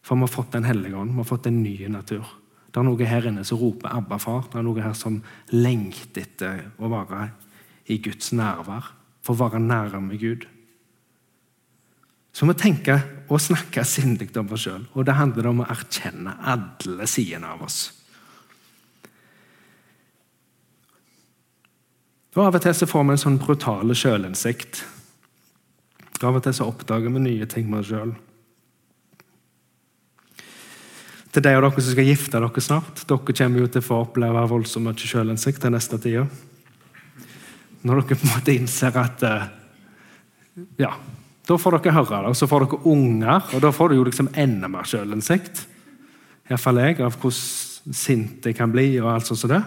For 0.04 0.20
vi 0.20 0.26
har 0.26 0.32
fått 0.32 0.52
Den 0.52 0.68
hellige 0.68 0.96
ånd, 1.00 1.12
vi 1.12 1.18
har 1.18 1.30
fått 1.30 1.48
en 1.48 1.63
ny 1.63 1.88
natur. 1.88 2.26
Det 2.74 2.82
er 2.82 2.88
noe 2.88 3.06
her 3.06 3.28
inne 3.30 3.44
som 3.46 3.60
roper 3.60 3.89
'Abba, 3.89 4.18
far'. 4.18 4.50
Det 4.52 4.60
er 4.60 4.63
noe 4.63 4.82
her 4.82 4.94
som 4.94 5.22
lengter 5.52 6.22
etter 6.22 6.72
å 6.80 6.89
være 6.89 7.32
i 7.88 7.98
Guds 7.98 8.32
nærvær. 8.34 8.92
For 9.22 9.34
å 9.34 9.50
være 9.50 9.60
nærme 9.60 10.18
Gud. 10.20 10.48
Så 12.34 12.48
vi 12.50 12.54
tenker 12.54 13.04
og 13.30 13.39
snakker 13.39 13.86
sindig 13.86 14.36
om 14.38 14.52
oss 14.52 14.66
sjøl. 14.66 14.88
Og 14.94 15.06
det 15.06 15.13
handler 15.13 15.48
om 15.48 15.62
å 15.62 15.70
erkjenne 15.70 16.34
alle 16.42 17.08
sidene 17.08 17.46
av 17.46 17.62
oss. 17.62 17.94
Og 22.36 22.42
Av 22.48 22.56
og 22.56 22.62
til 22.62 22.74
så 22.74 22.89
får 22.89 23.04
vi 23.04 23.13
en 23.13 23.22
sånn 23.22 23.38
brutal 23.38 23.94
sjølinnsikt. 23.94 24.84
Av 26.24 26.36
og 26.36 26.44
til 26.44 26.54
så 26.58 26.66
oppdager 26.66 27.13
vi 27.13 27.20
nye 27.20 27.46
ting 27.46 27.70
med 27.70 27.84
oss 27.84 27.92
sjøl. 27.92 28.16
Til 31.34 31.41
de 31.41 31.54
av 31.58 31.63
dere 31.65 31.82
som 31.82 31.96
skal 31.96 32.06
gifte 32.06 32.38
dere 32.38 32.62
snart. 32.62 33.04
Dere 33.10 33.34
kommer 33.34 33.63
jo 33.63 33.69
til 33.74 33.82
å 33.82 33.88
få 33.88 34.00
oppleve 34.06 34.46
voldsomt 34.52 34.86
mye 34.86 35.10
sjølinnsikt 35.10 35.63
den 35.65 35.74
neste 35.74 35.98
tida. 36.02 36.28
Når 37.84 38.04
dere 38.04 38.19
på 38.19 38.28
en 38.28 38.34
måte 38.36 38.54
innser 38.54 39.02
at 39.02 39.26
eh, 39.28 39.52
Ja, 40.78 40.91
da 41.50 41.58
får 41.58 41.80
dere 41.80 41.96
høre 41.98 42.22
det. 42.22 42.34
Og 42.36 42.38
så 42.38 42.50
får 42.50 42.67
dere 42.67 42.82
unger, 42.93 43.50
og 43.50 43.63
da 43.65 43.72
får 43.74 43.89
du 43.89 43.98
jo 43.98 44.06
liksom 44.08 44.30
enda 44.38 44.69
mer 44.69 44.86
sjølinnsikt. 44.88 45.65
Iallfall 46.52 46.84
jeg, 46.84 47.00
av 47.02 47.17
hvordan 47.17 47.98
sint 47.98 48.46
jeg 48.46 48.56
kan 48.56 48.72
bli, 48.72 48.86
og 49.02 49.10
alt 49.12 49.28
sånt 49.28 49.41
som 49.41 49.52
det. 49.52 49.63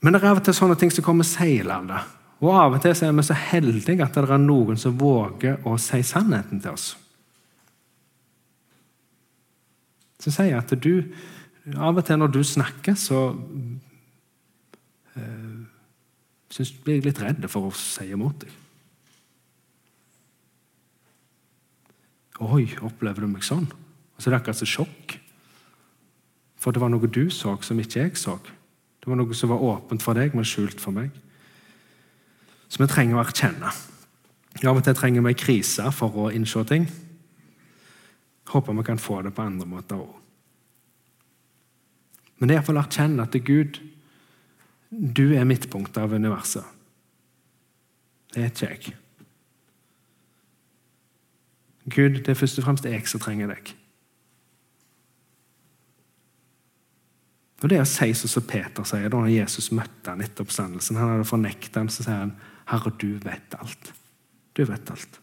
Men 0.00 0.14
det 0.14 0.22
er 0.22 0.30
av 0.30 0.38
og 0.40 0.46
til 0.46 0.56
sånne 0.56 0.78
ting 0.80 0.94
som 0.94 1.04
kommer 1.04 1.26
seilende. 1.28 1.98
Og 2.40 2.54
av 2.56 2.78
og 2.78 2.80
til 2.80 2.94
er 2.94 3.12
vi 3.12 3.26
så 3.26 3.36
heldige 3.36 4.06
at 4.06 4.16
det 4.16 4.24
er 4.24 4.40
noen 4.40 4.78
som 4.80 4.96
våger 4.96 5.60
å 5.68 5.74
si 5.82 6.00
sannheten 6.06 6.62
til 6.62 6.72
oss. 6.72 6.94
Som 10.20 10.34
sier 10.34 10.52
jeg 10.52 10.60
at 10.60 10.74
du 10.80 10.94
Av 11.76 11.96
og 11.96 12.04
til 12.04 12.16
når 12.18 12.30
du 12.32 12.40
snakker, 12.42 12.96
så 12.96 13.36
øh, 15.16 15.58
synes, 16.50 16.72
blir 16.72 16.96
jeg 16.96 17.04
litt 17.04 17.20
redd 17.22 17.44
for 17.52 17.68
å 17.68 17.72
si 17.76 18.08
imot 18.10 18.40
deg. 18.42 18.54
Oi, 22.40 22.64
opplever 22.80 23.20
du 23.22 23.28
meg 23.28 23.44
sånn? 23.44 23.68
Og 23.68 24.18
så 24.18 24.30
er 24.30 24.34
det 24.34 24.40
akkurat 24.40 24.58
som 24.62 24.70
sjokk. 24.72 25.18
For 26.60 26.72
det 26.72 26.80
var 26.80 26.90
noe 26.92 27.12
du 27.12 27.26
så 27.32 27.54
som 27.64 27.78
ikke 27.80 28.06
jeg 28.06 28.16
så. 28.18 28.38
Det 29.00 29.08
var 29.08 29.20
noe 29.20 29.36
som 29.36 29.52
var 29.52 29.62
åpent 29.64 30.02
for 30.04 30.16
deg, 30.16 30.34
men 30.36 30.48
skjult 30.48 30.80
for 30.80 30.96
meg. 30.96 31.12
Så 32.72 32.80
vi 32.80 32.88
trenger 32.88 33.18
å 33.18 33.22
erkjenne. 33.22 33.70
Av 34.60 34.76
og 34.76 34.82
til 34.84 34.96
trenger 34.96 35.24
vi 35.24 35.36
krise 35.38 35.86
for 35.94 36.16
å 36.24 36.32
innse 36.34 36.64
ting. 36.68 36.88
Håper 38.50 38.76
vi 38.76 38.86
kan 38.86 38.98
få 38.98 39.20
det 39.22 39.34
på 39.34 39.42
andre 39.46 39.66
måter 39.68 40.00
òg. 40.00 40.16
Men 42.38 42.48
det 42.48 42.54
er 42.54 42.60
iallfall 42.60 42.80
å 42.80 42.84
erkjenne 42.86 43.24
at 43.26 43.36
er 43.36 43.44
Gud, 43.44 43.78
du 44.90 45.26
er 45.36 45.46
midtpunktet 45.46 46.00
av 46.02 46.14
universet. 46.16 46.64
Det 48.34 48.42
er 48.42 48.48
ikke 48.50 48.70
jeg. 48.70 48.96
Gud, 51.90 52.18
det 52.24 52.32
er 52.32 52.38
først 52.38 52.58
og 52.60 52.66
fremst 52.66 52.86
jeg 52.86 53.06
som 53.10 53.22
trenger 53.22 53.52
deg. 53.52 53.72
Og 57.60 57.68
Det 57.68 57.80
å 57.82 57.88
si 57.88 58.12
sånn 58.16 58.32
som 58.32 58.46
Peter 58.48 58.86
sier 58.88 59.10
da 59.12 59.20
når 59.20 59.34
Jesus 59.34 59.68
møtte 59.76 60.14
han 60.14 60.22
etter 60.24 60.46
oppstandelsen 60.46 60.96
Han 60.96 61.10
hadde 61.12 61.28
fornektet 61.28 61.76
ham, 61.76 61.90
så 61.92 62.06
sier 62.06 62.22
han, 62.22 62.36
'Herre, 62.66 62.92
du 62.96 63.18
vet 63.20 63.54
alt.' 63.58 63.92
Du 64.54 64.64
vet 64.64 64.90
alt. 64.90 65.20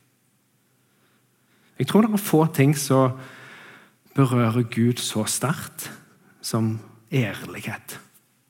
Jeg 1.78 1.88
tror 1.88 2.06
det 2.06 2.14
er 2.14 2.22
få 2.22 2.46
ting 2.54 2.74
som 2.78 3.18
berører 4.18 4.66
Gud 4.74 5.02
så 5.02 5.26
sterkt 5.30 5.92
som 6.42 6.78
ærlighet. 7.14 8.00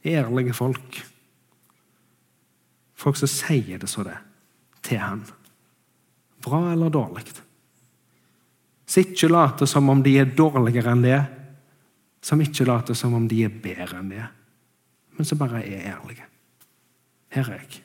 Ærlige 0.05 0.55
folk. 0.55 1.01
Folk 2.97 3.19
som 3.19 3.29
sier 3.29 3.81
det 3.81 3.89
så 3.91 4.05
det 4.07 4.15
til 4.87 5.01
han. 5.01 5.25
Bra 6.43 6.71
eller 6.71 6.93
dårlig. 6.93 7.25
Som 8.87 9.03
ikke 9.03 9.27
later 9.27 9.67
som 9.67 9.89
om 9.91 10.03
de 10.03 10.15
er 10.21 10.31
dårligere 10.31 10.93
enn 10.95 11.03
det. 11.03 11.19
Som 12.23 12.41
ikke 12.41 12.67
later 12.67 12.95
som 12.95 13.17
om 13.17 13.27
de 13.27 13.43
er 13.43 13.51
bedre 13.51 13.99
enn 13.99 14.13
det. 14.13 14.23
Men 15.17 15.27
som 15.27 15.41
bare 15.41 15.65
er 15.65 15.91
ærlige. 15.91 16.23
Her 17.35 17.51
er 17.51 17.65
jeg. 17.65 17.83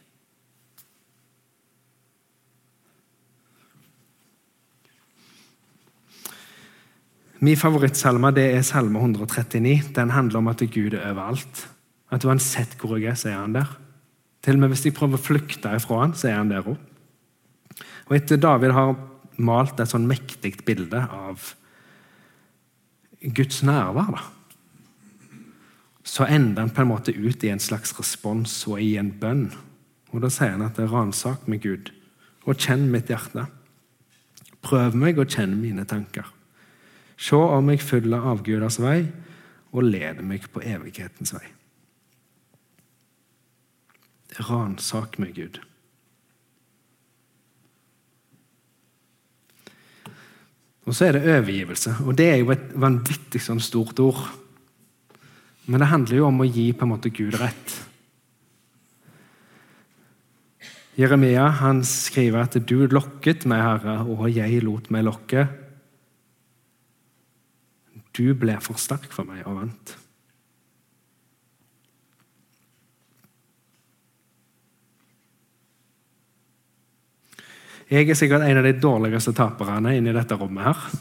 Min 7.42 7.58
favorittsalme 7.58 8.30
det 8.36 8.44
er 8.54 8.62
salme 8.62 9.00
139. 9.02 9.90
Den 9.96 10.12
handler 10.14 10.38
om 10.38 10.50
at 10.52 10.62
Gud 10.62 10.94
er 10.94 11.08
overalt. 11.10 11.64
At 12.12 12.24
uansett 12.24 12.76
hvor 12.78 13.00
jeg 13.00 13.10
er, 13.10 13.18
så 13.18 13.32
er 13.32 13.40
han 13.40 13.56
der. 13.56 13.70
Til 14.42 14.54
og 14.54 14.62
med 14.62 14.70
hvis 14.70 14.84
jeg 14.86 14.94
prøver 14.94 15.18
å 15.18 15.22
flykte 15.22 15.72
ifra 15.74 16.04
han, 16.04 16.14
så 16.14 16.28
er 16.30 16.38
han 16.38 16.52
der 16.52 16.66
òg. 16.66 16.76
Og 18.06 18.14
etter 18.14 18.38
David 18.38 18.74
har 18.76 18.94
malt 19.42 19.80
et 19.80 19.90
sånn 19.90 20.06
mektig 20.06 20.54
bilde 20.66 21.00
av 21.02 21.54
Guds 23.22 23.62
nærvær, 23.66 24.16
da, 24.18 24.22
så 26.02 26.26
ender 26.26 26.64
han 26.64 26.72
på 26.74 26.82
en 26.82 26.90
måte 26.90 27.14
ut 27.14 27.44
i 27.46 27.50
en 27.52 27.62
slags 27.62 27.94
respons 27.94 28.54
og 28.66 28.82
i 28.82 28.96
en 28.98 29.12
bønn. 29.22 29.46
Og 30.12 30.20
Da 30.20 30.30
sier 30.30 30.54
han 30.56 30.66
at 30.66 30.76
det 30.76 30.84
er 30.84 30.94
ransak 30.94 31.46
med 31.48 31.62
Gud, 31.62 31.90
og 32.44 32.58
kjenn 32.58 32.90
mitt 32.90 33.10
hjerte. 33.10 33.46
Prøv 34.62 34.98
meg 34.98 35.18
og 35.18 35.30
kjenn 35.30 35.54
mine 35.62 35.86
tanker. 35.88 36.26
Se 37.22 37.38
om 37.38 37.68
jeg 37.70 37.84
følger 37.84 38.30
avgudas 38.32 38.80
vei, 38.82 39.04
og 39.72 39.86
leder 39.86 40.24
meg 40.26 40.48
på 40.52 40.62
evighetens 40.66 41.32
vei. 41.36 41.44
Ransak 44.42 45.20
meg, 45.22 45.36
Gud. 45.36 45.60
Og 50.82 50.96
så 50.96 51.06
er 51.06 51.16
det 51.16 51.28
overgivelse. 51.30 51.94
Og 52.08 52.16
det 52.18 52.26
er 52.26 52.40
jo 52.40 52.50
et 52.52 52.72
vanvittig 52.74 53.40
sånn 53.44 53.62
stort 53.62 54.00
ord. 54.02 54.24
Men 55.70 55.84
det 55.84 55.92
handler 55.92 56.18
jo 56.18 56.26
om 56.26 56.42
å 56.42 56.48
gi 56.48 56.72
på 56.74 56.88
en 56.88 56.94
måte 56.96 57.12
Gud 57.14 57.38
rett. 57.38 57.78
Jeremia 60.98 61.46
han 61.62 61.84
skriver 61.86 62.42
at 62.42 62.58
'du 62.66 62.88
lokket 62.90 63.46
meg, 63.46 63.62
Herre, 63.62 64.02
og 64.04 64.28
jeg 64.28 64.62
lot 64.62 64.90
meg 64.90 65.06
lokke'. 65.06 65.61
Du 68.12 68.34
ble 68.36 68.58
for 68.60 68.80
sterk 68.80 69.12
for 69.12 69.28
meg 69.28 69.46
og 69.46 69.56
vant. 69.62 69.96
Jeg 77.92 78.08
er 78.08 78.16
sikkert 78.16 78.44
en 78.46 78.56
av 78.56 78.64
de 78.64 78.72
dårligste 78.80 79.34
taperne 79.36 79.96
inni 79.98 80.12
dette 80.16 80.36
rommet. 80.40 80.64
her. 80.64 81.00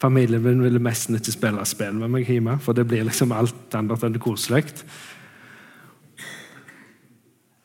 Familien 0.00 0.42
min 0.42 0.62
ville 0.62 0.78
nesten 0.78 1.14
ikke 1.18 1.34
spille 1.34 1.64
spill 1.66 1.94
med 1.94 2.10
meg 2.10 2.26
hjemme, 2.26 2.58
for 2.62 2.72
det 2.72 2.86
blir 2.86 3.04
liksom 3.06 3.32
alt 3.34 3.74
annet 3.74 4.02
enn 4.02 4.18
koselig. 4.18 4.64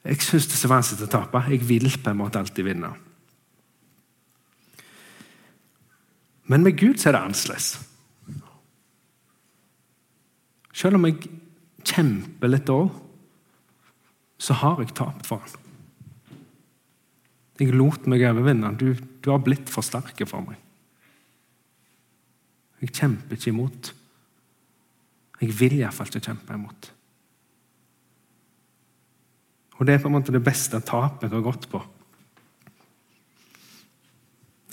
Jeg 0.03 0.21
syns 0.21 0.47
det 0.47 0.57
er 0.57 0.62
så 0.62 0.69
vanskelig 0.69 1.07
å 1.07 1.12
tape. 1.13 1.43
Jeg 1.49 1.62
vil 1.67 1.89
på 2.03 2.09
en 2.09 2.17
måte 2.17 2.39
alltid 2.39 2.65
vinne. 2.65 2.89
Men 6.45 6.63
med 6.63 6.77
Gud 6.77 6.97
så 6.99 7.09
er 7.09 7.15
det 7.15 7.21
annerledes. 7.21 7.92
Selv 10.73 10.97
om 10.97 11.05
jeg 11.07 11.29
kjemper 11.86 12.49
litt 12.49 12.71
òg, 12.73 12.89
så 14.41 14.57
har 14.59 14.81
jeg 14.81 14.95
tapt 14.97 15.27
for 15.27 15.43
han. 15.43 15.59
Jeg 17.62 17.75
lot 17.77 18.07
meg 18.09 18.23
overvinne. 18.25 18.73
Du, 18.75 18.89
du 18.93 19.29
har 19.29 19.43
blitt 19.45 19.69
for 19.71 19.86
sterk 19.86 20.17
for 20.27 20.43
meg. 20.43 20.57
Jeg 22.83 22.91
kjemper 22.97 23.38
ikke 23.38 23.53
imot. 23.53 23.93
Jeg 25.39 25.53
vil 25.59 25.77
iallfall 25.77 26.09
ikke 26.09 26.25
kjempe 26.25 26.57
imot. 26.57 26.89
Og 29.77 29.88
Det 29.88 29.95
er 29.95 30.01
på 30.03 30.09
en 30.09 30.15
måte 30.17 30.33
det 30.33 30.43
beste 30.43 30.79
tapet 30.86 31.29
jeg 31.29 31.36
har 31.38 31.45
gått 31.45 31.69
på. 31.71 31.81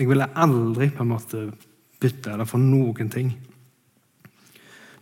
Jeg 0.00 0.08
ville 0.08 0.30
aldri 0.40 0.88
på 0.94 1.04
en 1.04 1.12
måte 1.12 1.44
bytte 2.00 2.36
det 2.40 2.46
for 2.48 2.62
noen 2.62 3.10
ting. 3.12 3.32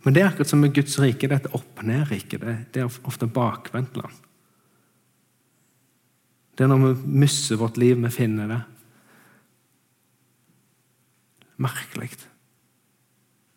Men 0.03 0.15
det 0.15 0.21
er 0.21 0.29
akkurat 0.29 0.47
som 0.47 0.61
med 0.63 0.73
Guds 0.75 0.95
rike. 1.01 1.27
Det 1.27 1.35
er 1.35 1.41
et 1.43 1.55
opp-ned-rike. 1.57 2.39
Det 2.39 2.81
er 2.81 2.99
ofte 3.07 3.27
bakvendt. 3.27 3.99
Det 6.55 6.63
er 6.63 6.71
når 6.71 6.85
vi 6.85 7.19
mister 7.25 7.59
vårt 7.59 7.77
liv, 7.77 7.99
vi 7.99 8.11
finner 8.13 8.47
det. 8.47 8.61
Merkelig. 11.59 12.13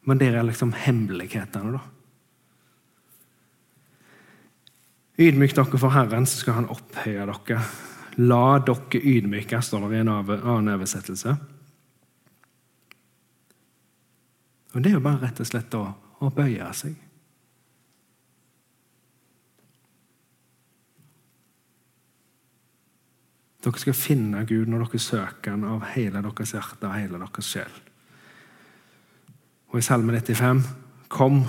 Men 0.02 0.18
det 0.18 0.32
er 0.34 0.42
liksom 0.42 0.74
hemmelighetene, 0.74 1.78
da. 1.78 1.82
Ydmyk 5.22 5.54
dere 5.54 5.78
for 5.78 5.94
Herren, 5.94 6.26
så 6.26 6.40
skal 6.40 6.58
Han 6.58 6.70
opphøye 6.72 7.26
dere. 7.28 7.62
La 8.18 8.58
dere 8.58 8.98
ydmyke, 8.98 9.60
står 9.62 9.88
det 9.88 10.00
i 10.00 10.02
en 10.02 10.10
annen 10.10 10.74
oversettelse. 10.74 11.36
Og 14.72 14.82
Det 14.82 14.90
er 14.90 14.96
jo 14.96 15.04
bare 15.04 15.28
rett 15.28 15.40
og 15.40 15.46
slett 15.46 15.74
å 15.76 15.84
å 16.22 16.30
bøye 16.30 16.68
seg. 16.76 16.94
Dere 23.62 23.78
skal 23.78 23.94
finne 23.94 24.42
Gud 24.46 24.70
når 24.70 24.88
dere 24.88 24.98
søker 25.02 25.54
Han 25.54 25.66
av 25.66 25.84
hele 25.94 26.22
deres 26.24 26.54
hjerte 26.54 26.88
og 26.88 26.96
hele 26.98 27.20
deres 27.22 27.50
sjel. 27.50 27.74
Og 29.70 29.78
i 29.78 29.84
Salme 29.86 30.12
95.: 30.12 30.64
Kom, 31.08 31.44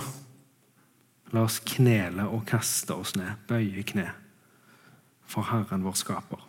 la 1.32 1.42
oss 1.44 1.58
knele 1.66 2.28
og 2.30 2.46
kaste 2.46 2.94
oss 2.94 3.16
ned, 3.18 3.34
bøye 3.48 3.82
kne, 3.82 4.06
for 5.26 5.50
Herren 5.50 5.84
vår 5.84 5.98
skaper. 5.98 6.44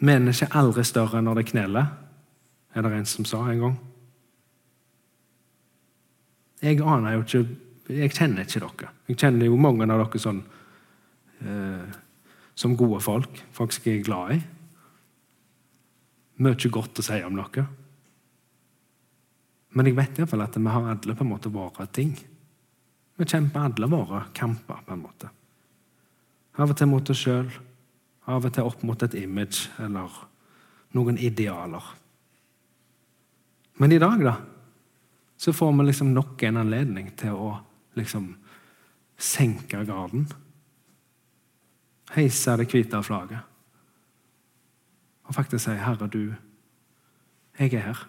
Mennesket 0.00 0.48
er 0.48 0.58
aldri 0.58 0.84
større 0.84 1.20
enn 1.20 1.28
når 1.28 1.40
det 1.40 1.50
kneler, 1.52 1.86
er 2.74 2.82
det 2.82 2.92
en 2.96 3.06
som 3.06 3.24
sa 3.28 3.44
en 3.50 3.60
gang. 3.60 3.78
Jeg 6.60 6.80
aner 6.84 7.16
jo 7.16 7.24
ikke 7.24 7.44
Jeg 7.90 8.12
kjenner 8.14 8.46
ikke 8.46 8.60
dere. 8.62 8.90
Jeg 9.08 9.18
kjenner 9.18 9.48
jo 9.48 9.56
mange 9.58 9.82
av 9.88 9.98
dere 9.98 10.20
sånn 10.22 10.44
eh, 11.42 11.96
som 12.54 12.76
gode 12.78 13.00
folk. 13.02 13.40
Folk 13.56 13.74
som 13.74 13.88
jeg 13.88 13.98
er 13.98 14.06
glad 14.06 14.34
i. 14.36 14.40
Mye 16.40 16.70
godt 16.70 17.00
å 17.02 17.04
si 17.04 17.18
om 17.26 17.34
dere. 17.40 17.64
Men 19.74 19.90
jeg 19.90 19.96
vet 19.98 20.20
iallfall 20.20 20.44
at 20.46 20.58
vi 20.58 20.70
har 20.70 20.86
alle 20.92 21.16
på 21.16 21.26
en 21.26 21.32
måte 21.32 21.50
våre 21.50 21.86
ting. 21.90 22.14
Vi 23.18 23.26
kjemper 23.26 23.66
alle 23.66 23.90
våre 23.90 24.22
kamper, 24.34 24.80
på 24.86 24.94
en 24.94 25.02
måte. 25.02 25.28
Av 26.58 26.70
og 26.70 26.78
til 26.78 26.88
mot 26.90 27.10
oss 27.12 27.20
sjøl, 27.20 27.50
av 28.30 28.46
og 28.46 28.54
til 28.54 28.70
opp 28.70 28.82
mot 28.86 29.02
et 29.04 29.18
image 29.20 29.68
eller 29.82 30.14
noen 30.96 31.18
idealer. 31.18 31.84
Men 33.82 33.94
i 33.94 34.00
dag, 34.02 34.24
da? 34.24 34.34
Så 35.40 35.52
får 35.52 35.72
vi 35.72 35.86
liksom 35.86 36.12
nok 36.12 36.42
en 36.42 36.60
anledning 36.60 37.06
til 37.16 37.32
å 37.32 37.54
liksom 37.96 38.26
senke 39.16 39.80
garden. 39.88 40.26
Heise 42.12 42.58
det 42.60 42.66
hvite 42.68 43.00
flagget. 43.00 43.46
Og 45.24 45.34
faktisk 45.34 45.64
si, 45.64 45.70
'Herre, 45.70 46.08
du, 46.12 46.34
jeg 47.58 47.74
er 47.74 47.80
her. 47.80 48.08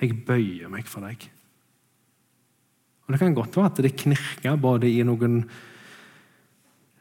Jeg 0.00 0.24
bøyer 0.24 0.68
meg 0.68 0.86
for 0.86 1.00
deg. 1.00 1.30
Og 3.06 3.12
Det 3.12 3.18
kan 3.18 3.34
godt 3.34 3.56
være 3.56 3.66
at 3.66 3.76
det 3.76 3.96
knirker 3.96 4.56
både 4.56 4.88
i 4.88 5.02
noen 5.02 5.50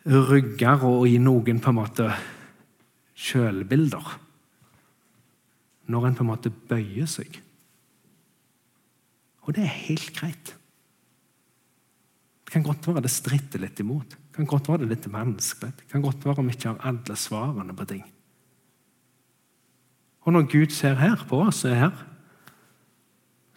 rygger 0.05 0.83
og 0.83 1.07
i 1.07 1.17
noen 1.17 1.59
på 1.59 1.69
en 1.69 1.75
måte 1.75 2.15
sjølbilder. 3.15 4.19
Når 5.87 6.07
en 6.07 6.15
på 6.15 6.23
en 6.23 6.27
måte 6.27 6.49
bøyer 6.49 7.05
seg. 7.05 7.41
Og 9.49 9.55
det 9.57 9.63
er 9.65 9.77
helt 9.89 10.11
greit. 10.13 10.51
Det 12.45 12.53
kan 12.53 12.65
godt 12.65 12.85
være 12.85 13.01
det 13.01 13.09
stritter 13.09 13.61
litt 13.61 13.79
imot. 13.81 14.13
Det 14.13 14.37
kan 14.37 14.47
godt 14.49 14.69
være 14.69 14.83
det 14.83 14.91
litt 14.91 15.07
vanskelig. 15.09 15.73
Det 15.79 15.87
kan 15.89 16.03
godt 16.05 16.25
være 16.25 16.45
vi 16.45 16.53
ikke 16.53 16.69
har 16.69 16.85
alle 16.91 17.17
svarene 17.17 17.73
på 17.73 17.87
ting. 17.89 18.03
Og 20.21 20.35
når 20.35 20.45
Gud 20.51 20.75
ser 20.75 21.01
her 21.01 21.25
på 21.25 21.41
oss, 21.47 21.63
er 21.65 21.79
her, 21.81 22.05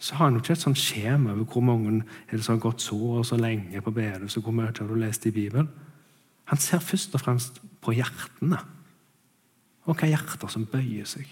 så 0.01 0.15
har 0.15 0.25
han 0.25 0.35
jo 0.39 0.41
ikke 0.41 0.55
et 0.57 0.63
sånt 0.65 0.81
skjema 0.81 1.31
over 1.31 1.45
hvor 1.45 1.61
mange 1.63 2.01
er 2.27 2.35
det 2.37 2.43
som 2.43 2.57
har 2.57 2.65
gått 2.65 2.81
så 2.81 2.97
og 3.19 3.25
så 3.25 3.37
lenge 3.37 3.81
på 3.81 3.93
bedehus, 3.93 4.37
og 4.37 4.43
hvor 4.43 4.55
mye 4.57 4.71
har 4.73 4.89
du 4.89 4.97
lest 4.97 5.25
i 5.29 5.31
Bibelen. 5.31 5.69
Han 6.49 6.57
ser 6.57 6.81
først 6.81 7.13
og 7.15 7.21
fremst 7.21 7.61
på 7.81 7.93
hjertene. 7.93 8.57
Og 9.85 9.95
hva 9.99 10.09
hjerter 10.09 10.49
som 10.49 10.65
bøyer 10.65 11.05
seg. 11.05 11.29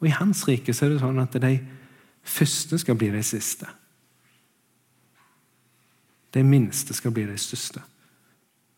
Og 0.00 0.08
I 0.08 0.16
hans 0.16 0.48
rike 0.48 0.72
så 0.74 0.86
er 0.86 0.94
det 0.94 1.02
sånn 1.04 1.20
at 1.20 1.36
de 1.44 1.54
første 2.26 2.78
skal 2.78 2.98
bli 2.98 3.10
de 3.14 3.22
siste. 3.22 3.68
De 6.34 6.42
minste 6.44 6.94
skal 6.94 7.14
bli 7.14 7.24
de 7.26 7.38
største. 7.38 7.82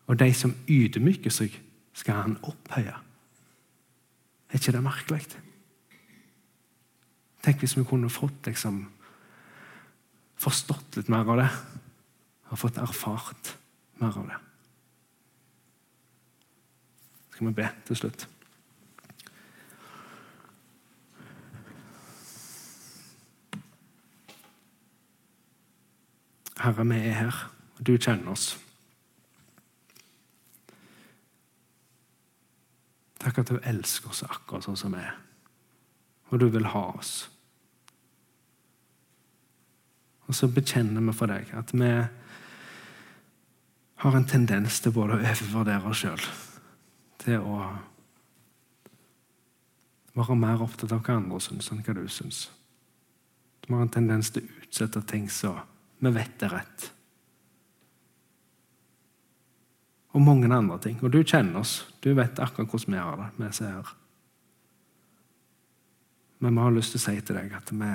Og 0.07 0.19
de 0.19 0.29
som 0.33 0.55
ydmyker 0.69 1.33
seg, 1.33 1.53
skal 1.93 2.21
han 2.21 2.37
opphøye. 2.47 2.95
Er 4.49 4.57
ikke 4.57 4.71
det 4.71 4.83
merkelig? 4.83 5.25
Tenk 7.43 7.61
hvis 7.61 7.75
vi 7.77 7.83
kunne 7.87 8.09
fått 8.09 8.47
liksom, 8.47 8.81
forstått 10.39 10.97
litt 10.97 11.11
mer 11.11 11.27
av 11.29 11.41
det. 11.41 11.49
Og 12.49 12.61
fått 12.63 12.79
erfart 12.81 13.53
mer 14.01 14.15
av 14.15 14.31
det. 14.31 14.39
Skal 17.35 17.47
vi 17.47 17.57
be 17.59 17.69
til 17.87 17.99
slutt? 17.99 18.25
Herre, 26.59 26.83
vi 26.83 26.97
er 27.07 27.15
her, 27.15 27.37
du 27.79 27.93
kjenner 27.95 28.33
oss. 28.33 28.51
Takk 33.19 33.41
at 33.41 33.51
du 33.51 33.59
elsker 33.67 34.11
oss 34.11 34.23
akkurat 34.27 34.65
sånn 34.67 34.79
som 34.79 34.95
vi 34.95 35.03
er, 35.03 35.15
og 36.31 36.39
du 36.39 36.47
vil 36.51 36.67
ha 36.71 36.83
oss. 36.91 37.13
Og 40.29 40.35
så 40.37 40.47
bekjenner 40.51 41.03
vi 41.03 41.15
for 41.15 41.31
deg 41.31 41.49
at 41.57 41.73
vi 41.73 41.89
har 43.99 44.15
en 44.15 44.27
tendens 44.29 44.79
til 44.79 44.93
både 44.95 45.17
å 45.17 45.23
overvurdere 45.23 45.89
oss 45.89 46.03
sjøl, 46.03 46.27
til 47.19 47.41
å 47.43 47.57
være 50.15 50.37
mer 50.39 50.61
opptatt 50.63 50.93
av 50.95 51.03
hva 51.03 51.17
andre 51.19 51.41
syns, 51.43 51.71
enn 51.71 51.83
hva 51.83 51.95
du 51.97 52.05
syns. 52.11 52.45
Vi 53.65 53.73
har 53.73 53.83
en 53.83 53.91
tendens 53.91 54.31
til 54.31 54.45
å 54.45 54.63
utsette 54.63 55.03
ting 55.07 55.27
så 55.31 55.57
vi 55.99 56.11
vet 56.15 56.35
det 56.39 56.47
er 56.47 56.55
rett. 56.55 56.85
Og 60.15 60.23
mange 60.25 60.49
andre 60.55 60.79
ting. 60.81 60.97
Og 61.03 61.11
du 61.13 61.21
kjenner 61.23 61.61
oss. 61.61 61.83
Du 62.01 62.13
vet 62.17 62.39
akkurat 62.39 62.71
hvordan 62.71 62.95
vi 62.95 63.01
har 63.03 63.19
det. 63.19 63.29
vi 63.37 63.51
ser. 63.53 63.95
Men 66.39 66.55
vi 66.55 66.63
har 66.63 66.71
lyst 66.71 66.95
til 66.95 67.01
å 67.01 67.03
si 67.03 67.19
til 67.21 67.35
deg 67.35 67.53
at 67.53 67.71
vi, 67.75 67.91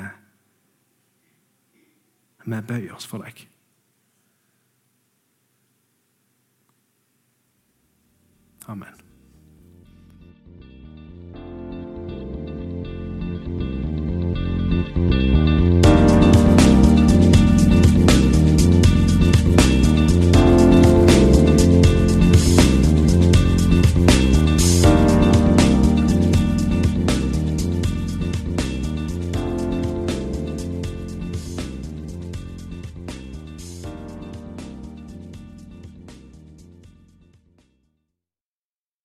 vi 2.45 2.61
bøyer 2.69 2.95
oss 2.95 3.09
for 3.09 3.25
deg. 3.25 3.47
Amen. 8.69 9.01